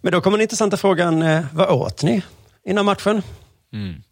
[0.00, 2.22] Men då kommer den intressanta frågan, eh, vad åt ni
[2.66, 3.22] innan matchen?
[3.72, 4.02] Mm.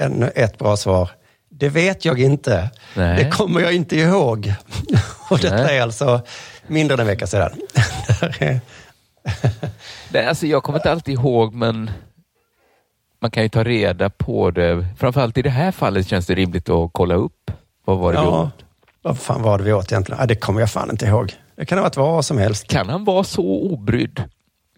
[0.00, 1.10] Ännu ett bra svar.
[1.58, 2.70] Det vet jag inte.
[2.94, 3.24] Nej.
[3.24, 4.54] Det kommer jag inte ihåg.
[5.30, 5.78] Och detta Nej.
[5.78, 6.20] är alltså
[6.66, 7.52] mindre än en vecka sedan.
[10.12, 11.90] Nej, alltså jag kommer inte alltid ihåg, men
[13.20, 14.86] man kan ju ta reda på det.
[14.98, 17.50] Framförallt i det här fallet känns det rimligt att kolla upp.
[17.84, 18.64] Vad var det vi ja, åt?
[19.02, 20.28] vad fan var det vi åt egentligen?
[20.28, 21.34] Det kommer jag fan inte ihåg.
[21.56, 22.68] Det kan ha varit vad som helst.
[22.68, 24.24] Kan han vara så obrydd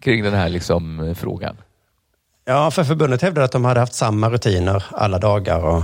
[0.01, 1.57] kring den här liksom, eh, frågan?
[2.45, 5.65] Ja, för förbundet hävdade att de hade haft samma rutiner alla dagar.
[5.65, 5.83] Och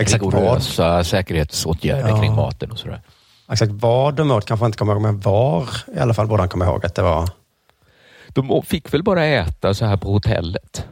[0.00, 2.20] exakt vad, Rigorösa säkerhetsåtgärder Ja.
[2.20, 3.00] kring maten och sådär.
[3.52, 6.48] exakt vad de åt kanske inte kommer ihåg, men var i alla fall borde han
[6.48, 7.28] komma ihåg att det var.
[8.28, 10.84] De fick väl bara äta så här på hotellet?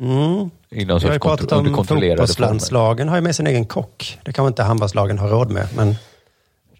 [0.00, 0.50] Mm.
[0.70, 4.18] I någon Vi har ju pratat om fotbollslandslagen har ju med sin egen kock.
[4.24, 5.94] Det kanske inte handbollslagen har råd med, men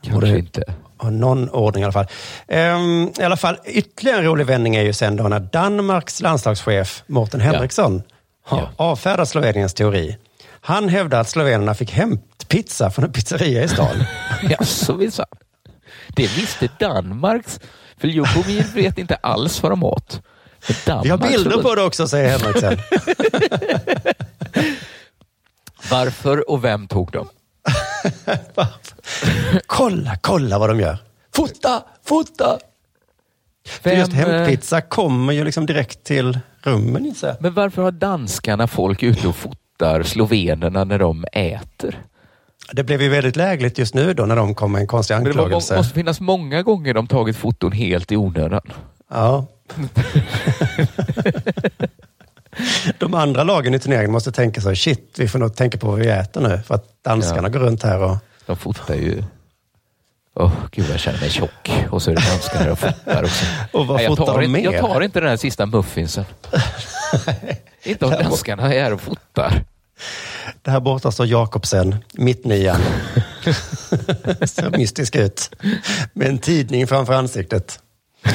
[0.02, 0.62] Kanske inte.
[0.98, 2.06] ha någon ordning i alla fall.
[2.48, 7.02] Ehm, I alla fall, ytterligare en rolig vändning är ju sen då när Danmarks landslagschef
[7.06, 8.02] Mårten Henriksson
[8.44, 10.16] har avfärdat Sloveniens teori.
[10.60, 14.04] Han hävdar att slovenerna fick hämtpizza från en pizzeria i stan.
[14.50, 15.26] Jaså minsann.
[16.08, 17.60] Det visste Danmarks.
[17.96, 20.22] För Ljubomir vet inte alls vad de åt.
[20.86, 22.78] Danmark Vi har bilder på det också, säger Henriksen.
[25.90, 27.28] Varför och vem tog dem?
[29.66, 30.98] kolla, kolla vad de gör.
[31.34, 32.58] Fota, fota!
[33.66, 37.36] För just Vem, eh, hämtpizza kommer ju liksom direkt till rummen jag.
[37.40, 39.67] Men varför har danskarna folk ute och fotar
[40.04, 42.02] slovenerna när de äter?
[42.72, 45.24] Det blev ju väldigt lägligt just nu då när de kom med en konstig Men
[45.24, 45.76] det anklagelse.
[45.76, 48.72] måste finnas många gånger de tagit foton helt i onödan.
[49.10, 49.46] Ja.
[52.98, 55.98] De andra lagen i turneringen måste tänka så, shit, vi får nog tänka på vad
[55.98, 56.60] vi äter nu.
[56.66, 58.16] För att danskarna går runt här och...
[58.46, 59.22] De fotar ju...
[60.34, 61.70] Åh, gud jag känner mig tjock.
[61.90, 63.44] Och så är det danskar och fotar också.
[63.72, 66.24] Och vad Nej, jag, tar de inte, jag tar inte den här sista muffinsen.
[67.82, 69.64] inte om danskarna är här och fotar.
[70.62, 72.80] Det här borta står Jakobsen, mittnian.
[74.46, 75.50] Ser mystisk ut.
[76.12, 77.80] Med en tidning framför ansiktet.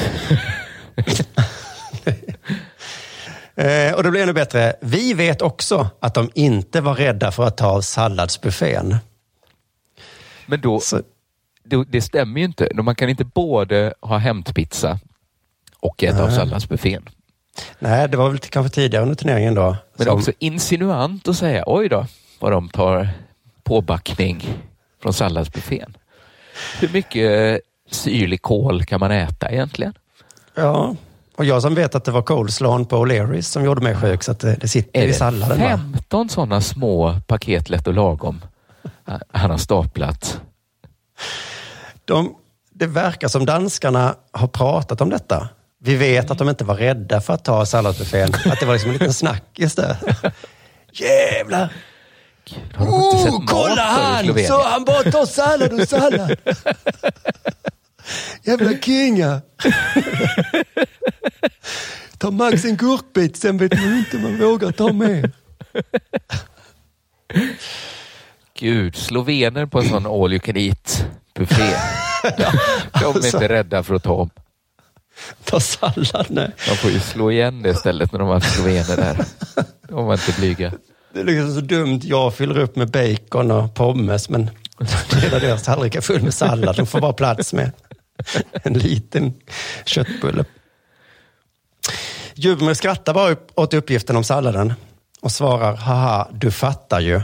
[3.54, 4.76] eh, och det blir ännu bättre.
[4.80, 8.96] Vi vet också att de inte var rädda för att ta av salladsbuffén.
[10.46, 10.80] Men då,
[11.64, 12.68] då, det stämmer ju inte.
[12.74, 14.98] Man kan inte både ha hämtpizza
[15.80, 17.08] och äta av salladsbuffén.
[17.78, 19.62] Nej, det var väl kanske tidigare under turneringen då.
[19.62, 22.06] Men det är som- också insinuant att säga, oj då,
[22.40, 23.08] vad de tar
[23.62, 24.48] påbackning
[25.02, 25.96] från salladsbuffén.
[26.80, 29.92] Hur mycket syrlig kål kan man äta egentligen?
[30.54, 30.96] Ja,
[31.36, 34.32] och jag som vet att det var coleslawn på O'Learys som gjorde mig sjuk, så
[34.32, 35.60] att det, det sitter Är i det salladen.
[35.60, 35.66] va?
[35.68, 38.40] 15 sådana små paket lätt och lagom
[39.32, 40.40] han har staplat?
[42.04, 42.34] De,
[42.70, 45.48] det verkar som danskarna har pratat om detta.
[45.84, 48.34] Vi vet att de inte var rädda för att ta salladsbuffén.
[48.46, 49.96] Att det var liksom en liten snackis där.
[50.92, 51.72] Jävlar!
[52.74, 54.44] Har de inte sett Oh, kolla han!
[54.46, 56.36] Så han bara tar sallad och sallad.
[58.42, 59.40] Jävla kinga!
[62.18, 65.30] Ta max en gurkbit, sen vet man inte om man vågar ta mer.
[68.58, 71.62] Gud, slovener på en sån all you can eat buffé.
[72.36, 73.36] De är Alltså.
[73.36, 74.30] inte rädda för att ta om.
[75.44, 76.50] Ta sallad, nej.
[76.68, 79.26] De får ju slå igen det istället när de har slovener där.
[79.88, 80.72] De var inte blyga.
[81.12, 82.00] Det är liksom så dumt.
[82.02, 84.50] Jag fyller upp med bacon och pommes, men
[85.22, 86.76] hela deras tallrik är full med sallad.
[86.76, 87.72] De får bara plats med
[88.52, 89.34] en liten
[89.84, 90.44] köttbulle.
[92.34, 94.74] Jubomir skrattar bara upp åt uppgiften om salladen
[95.20, 97.20] och svarar, haha, du fattar ju.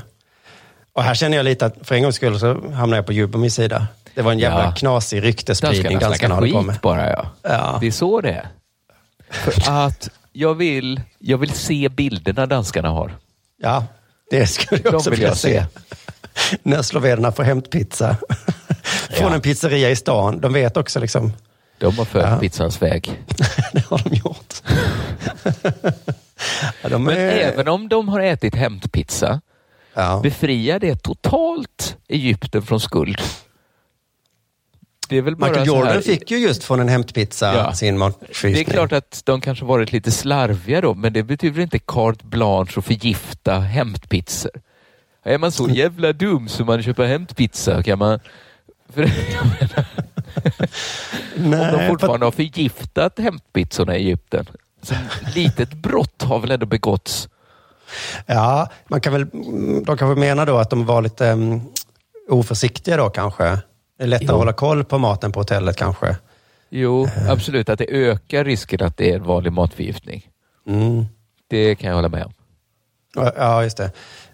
[0.93, 3.53] Och här känner jag lite att för en gångs skull så hamnar jag på Jubomirs
[3.53, 3.87] sida.
[4.15, 4.73] Det var en jävla Ja.
[4.73, 6.79] knasig ryktesspridning Danskarna håller på med.
[6.83, 7.27] bara ja.
[7.43, 7.79] Ja.
[7.81, 8.49] Det är så det är.
[9.31, 9.53] För
[9.87, 13.17] att jag vill, jag vill se bilderna danskarna har.
[13.63, 13.85] Ja,
[14.31, 15.65] det skulle jag De också vill vilja jag se.
[16.63, 18.17] När slovenerna får hämtpizza
[19.11, 20.41] från en pizzeria i stan.
[20.41, 21.33] De vet också liksom.
[21.79, 22.39] De har följt Ja.
[22.39, 23.23] pizzans väg.
[23.73, 24.55] det har de gjort.
[26.83, 27.29] ja, de Men är...
[27.29, 29.41] även om de har ätit hämtpizza,
[30.23, 33.19] befriar det totalt Egypten från skuld?
[35.11, 37.73] Det är väl bara Michael Jordan här- fick ju just från en hämtpizza Ja.
[37.73, 38.65] sin Det är matfrysning.
[38.65, 42.85] klart att de kanske varit lite slarviga då, men det betyder inte carte blanche och
[42.85, 44.51] förgifta hämtpizzor.
[45.25, 48.21] Är man så jävla dum så man köper hämtpizza kan man...
[48.95, 49.11] För,
[51.35, 54.47] menar, om de Nej, fortfarande har förgiftat hämtpizzorna i Egypten.
[54.83, 54.95] Så
[55.35, 57.29] litet brott har väl ändå begåtts?
[58.27, 59.27] Ja, man kan väl,
[59.87, 61.63] de kanske menar då att de var lite um,
[62.29, 63.59] oförsiktiga då kanske.
[64.01, 64.35] Det är lättare Jo.
[64.35, 66.17] att hålla koll på maten på hotellet kanske.
[66.71, 70.29] Jo, absolut att det ökar risken att det är en vanlig matförgiftning.
[70.69, 71.07] Mm.
[71.49, 72.33] Det kan jag hålla med om.
[73.37, 73.85] Ja, just det.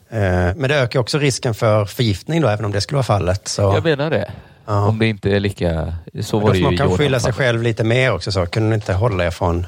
[0.08, 3.48] Eh, Men det ökar också risken för förgiftning då, även om det skulle vara fallet.
[3.48, 4.32] Så, Jag menar det.
[4.66, 4.86] Ja.
[4.88, 5.94] Om det inte är lika...
[6.22, 8.32] Så var det ju man kan skylla sig själv lite mer också.
[8.32, 8.46] Så.
[8.46, 9.66] Kunde ni inte hålla er från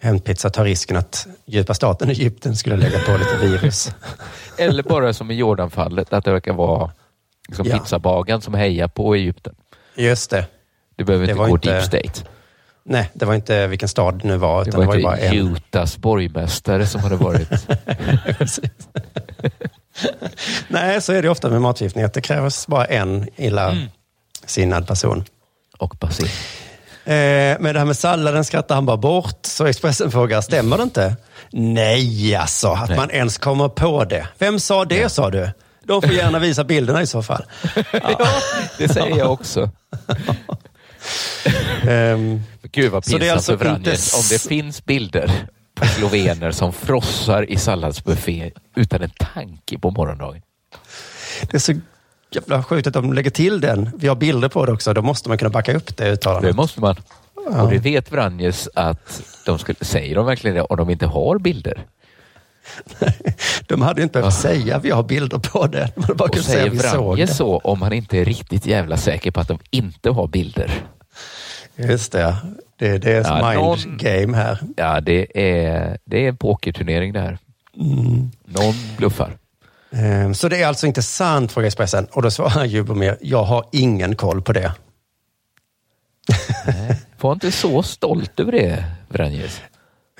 [0.00, 3.90] hämtpizza, ta risken att djupa staten Egypten skulle lägga på lite virus.
[4.58, 6.90] Eller bara som i Jordanfallet, att det verkar vara
[7.50, 7.78] liksom Ja.
[7.78, 9.54] pizzabagaren som hejar på Egypten.
[9.94, 10.46] Just det.
[10.96, 12.30] Det behöver Det inte gå inte- deep state.
[12.84, 15.02] Nej, det var inte vilken stad det nu var, Det utan var, det var, ju
[15.02, 15.56] bara inte en.
[15.56, 17.48] Utahs borgmästare som hade varit...
[20.68, 23.84] Nej, så är det ofta med matförgiftning, att det krävs bara en illa Mm.
[24.46, 25.24] sinnad person.
[25.78, 26.26] Och basil.
[27.04, 27.12] Eh,
[27.60, 29.38] men det här med salladen skrattar han bara bort.
[29.46, 31.16] Så Expressen frågar, stämmer det inte?
[31.50, 32.98] Nej, alltså, att Nej.
[32.98, 34.28] man ens kommer på det.
[34.38, 35.50] Vem sa det, sa du?
[35.84, 37.44] De får gärna visa bilderna i så fall.
[37.92, 38.18] ja,
[38.78, 39.70] det säger jag också.
[41.88, 44.14] Ehm, Gud vad pinsamt alltså för Vranjes.
[44.14, 49.90] inte Om det finns bilder på slovener som frossar i salladsbuffé utan en tanke på
[49.90, 50.42] morgondagen.
[51.42, 51.74] det är så
[52.30, 53.90] jävla sjukt att de lägger till den.
[53.96, 54.92] Vi har bilder på det också.
[54.94, 56.50] Då måste man kunna backa upp det uttalandet.
[56.50, 56.96] Det måste man.
[57.50, 57.62] Ja.
[57.62, 61.38] Och det vet Vranjes att de skulle, säger de verkligen det om de inte har
[61.38, 61.86] bilder?
[63.66, 65.92] De hade inte behövt säga vi har bilder på det.
[65.94, 67.36] De hade bara Och säga säger Vranjes det.
[67.36, 70.72] så om han inte är riktigt jävla säker på att de inte har bilder?
[71.76, 72.36] Just det.
[72.78, 74.58] Det, är Ja, mind någon- game här.
[74.76, 75.26] Ja, det
[75.60, 77.38] är, det är en pokerturnering det här.
[77.80, 78.30] Mm.
[78.44, 79.36] Någon bluffar.
[79.92, 82.06] Ehm, Så det är alltså inte sant, frågar Expressen.
[82.12, 84.72] Och då svarar Jubomir, jag har ingen koll på det.
[87.20, 89.60] Var inte så stolt över det, Vranjes.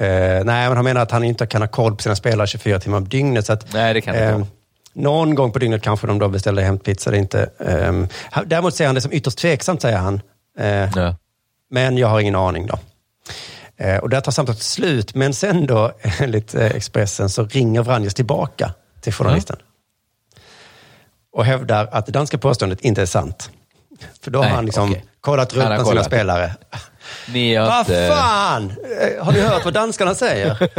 [0.01, 2.80] Eh, nej, men han menar att han inte kan ha koll på sina spelare 24
[2.80, 3.46] timmar om dygnet.
[3.46, 4.42] Så att, Nej, det kan det eh.
[4.92, 7.11] Någon gång på dygnet kanske de då beställer hämtpizza.
[7.11, 7.51] Det är inte,
[8.30, 10.20] han- däremot säger han det som ytterst tveksamt, säger han.
[10.59, 11.14] Eh.
[11.70, 12.78] Men jag har ingen aning då.
[13.76, 15.14] Eh, och där tar samtalet slut.
[15.14, 19.57] Men sen då, enligt eh, Expressen, så ringer Vranjes tillbaka till journalisten.
[21.33, 23.50] Och hävdar att det danska påståendet inte är sant.
[24.22, 25.04] För då har Nej, han liksom okej.
[25.20, 26.54] kollat runt bland sina spelare.
[27.32, 28.08] Ni har Vad inte...
[28.08, 28.72] fan!
[29.00, 30.70] Eh, Har ni hört vad danskarna säger?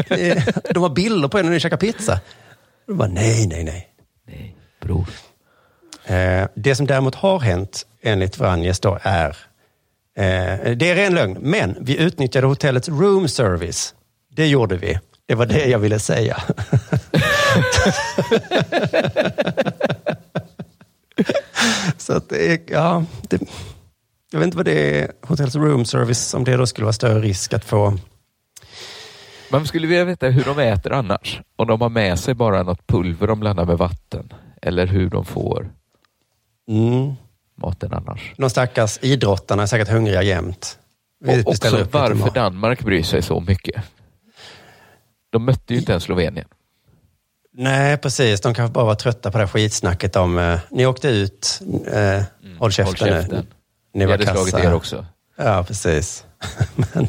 [0.73, 2.19] De har bilder på er när ni käkar pizza.
[2.87, 3.87] De bara, nej, nej, nej.
[4.27, 5.07] Nej, bror.
[6.05, 9.29] Eh, Det som däremot har hänt, enligt Vranjes då, är...
[10.17, 13.93] Eh, det är ren lögn, men vi utnyttjade hotellets room service.
[14.35, 14.99] Det gjorde vi.
[15.27, 16.43] Det var det jag ville säga.
[21.97, 23.39] Så att det är, ja, det,
[24.31, 27.19] jag vet inte vad det är, hotellets room service, om det då skulle vara större
[27.21, 27.97] risk att få
[29.51, 31.41] Man skulle vilja veta hur de äter annars.
[31.55, 34.33] Om de har med sig bara något pulver de blandar med vatten.
[34.61, 35.71] Eller hur de får
[36.69, 37.13] Mm.
[37.55, 38.33] maten annars.
[38.37, 40.77] De stackars idrottarna är säkert hungriga jämt.
[41.19, 42.29] Vi Och också varför.
[42.33, 43.83] Danmark bryr sig så mycket.
[45.29, 46.45] De mötte ju inte ens Slovenien.
[47.53, 48.41] Nej, precis.
[48.41, 51.59] De kanske bara var trötta på det här skitsnacket om eh, ni åkte ut,
[51.93, 52.23] eh,
[52.59, 53.15] håll käften Mm.
[53.15, 53.29] Håll käften.
[53.29, 53.45] nu.
[53.93, 54.63] Ni var hade slagit kassa.
[54.67, 55.05] er också.
[55.35, 56.25] Ja, precis.
[56.75, 57.07] men,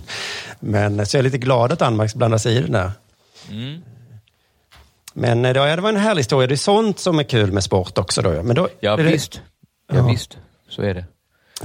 [0.60, 2.90] men så jag är lite glad att Danmark blandar sig i det där.
[3.50, 3.82] Mm.
[5.14, 6.46] Men eh, då, ja, det var en härlig historia.
[6.46, 8.22] Det är sånt som är kul med sport också.
[8.22, 8.42] Då.
[8.42, 9.40] Men då, Ja, det- visst.
[9.88, 10.06] Ja, Ja.
[10.06, 10.38] visst.
[10.68, 11.04] Så är det.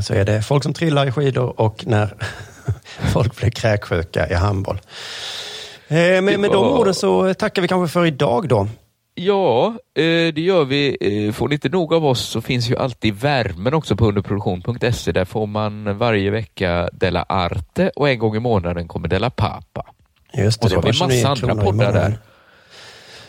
[0.02, 2.14] Så är det folk som trillar i skidor och när
[3.14, 4.82] folk blir kräksjuka i handboll.
[5.88, 8.68] Eh, med, med de orden så tackar vi kanske för idag då.
[9.20, 10.98] Ja, eh, det gör vi.
[11.28, 15.12] Eh, Får ni inte nog av oss så finns ju alltid värmen också på underproduktion.se.
[15.12, 19.86] Där får man varje vecka Della Arte och en gång i månaden kommer Della Pappa.
[20.34, 22.18] Just det, och så har vi bara 29 massa andra poddar där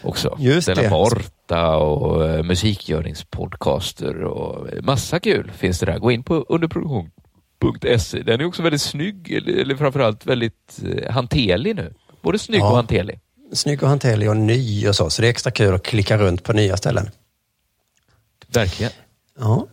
[0.02, 0.36] också.
[0.38, 0.90] Just Della det.
[0.90, 5.98] Morta och eh, musikgöringspodcaster och massa kul finns det där.
[5.98, 8.22] Gå in på underproduktion.se.
[8.22, 10.78] Den är också väldigt snygg, eller, framförallt väldigt
[11.10, 11.94] hanterlig nu.
[12.22, 12.70] Både snygg Ja.
[12.70, 13.20] och hanterlig.
[13.52, 15.10] Snygg och hanterlig och ny och så.
[15.10, 17.10] Så det är extra kul att klicka runt på nya ställen.
[18.46, 18.92] Verkligen.
[19.38, 19.66] Ja.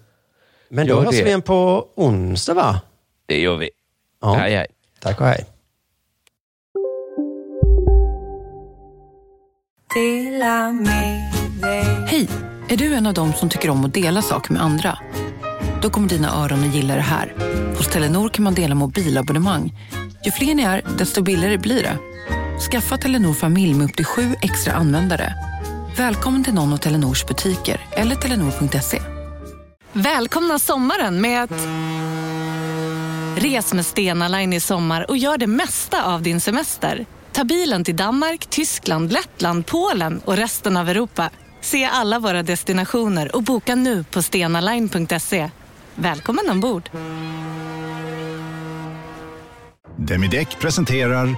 [0.69, 1.21] Men då Gör hörs det.
[1.23, 2.81] vi igen på onsdag va?
[3.25, 3.69] Det gör vi.
[4.21, 4.33] Ja.
[4.33, 4.67] Hej, hej.
[4.99, 5.45] Tack och hej.
[12.07, 12.29] Hej!
[12.69, 14.97] Är du en av dem som tycker om att dela saker med andra?
[15.81, 17.33] Då kommer dina öron att gilla det här.
[17.77, 19.73] Hos Telenor kan man dela mobilabonnemang.
[20.25, 21.97] Ju fler ni är, desto billigare blir det.
[22.59, 25.33] Skaffa Telenor familj med upp till sju extra användare.
[25.97, 29.01] Välkommen till någon av Telenors butiker eller telenor.se.
[29.93, 31.67] Välkomna sommaren med att...
[33.37, 37.05] Res med Stena Line i sommar och gör det mesta av din semester.
[37.31, 41.29] Ta bilen till Danmark, Tyskland, Lettland, Polen och resten av Europa.
[41.61, 45.49] Se alla våra destinationer och boka nu på stenaline.se.
[45.95, 46.89] Välkommen ombord!
[49.97, 51.37] Demideck presenterar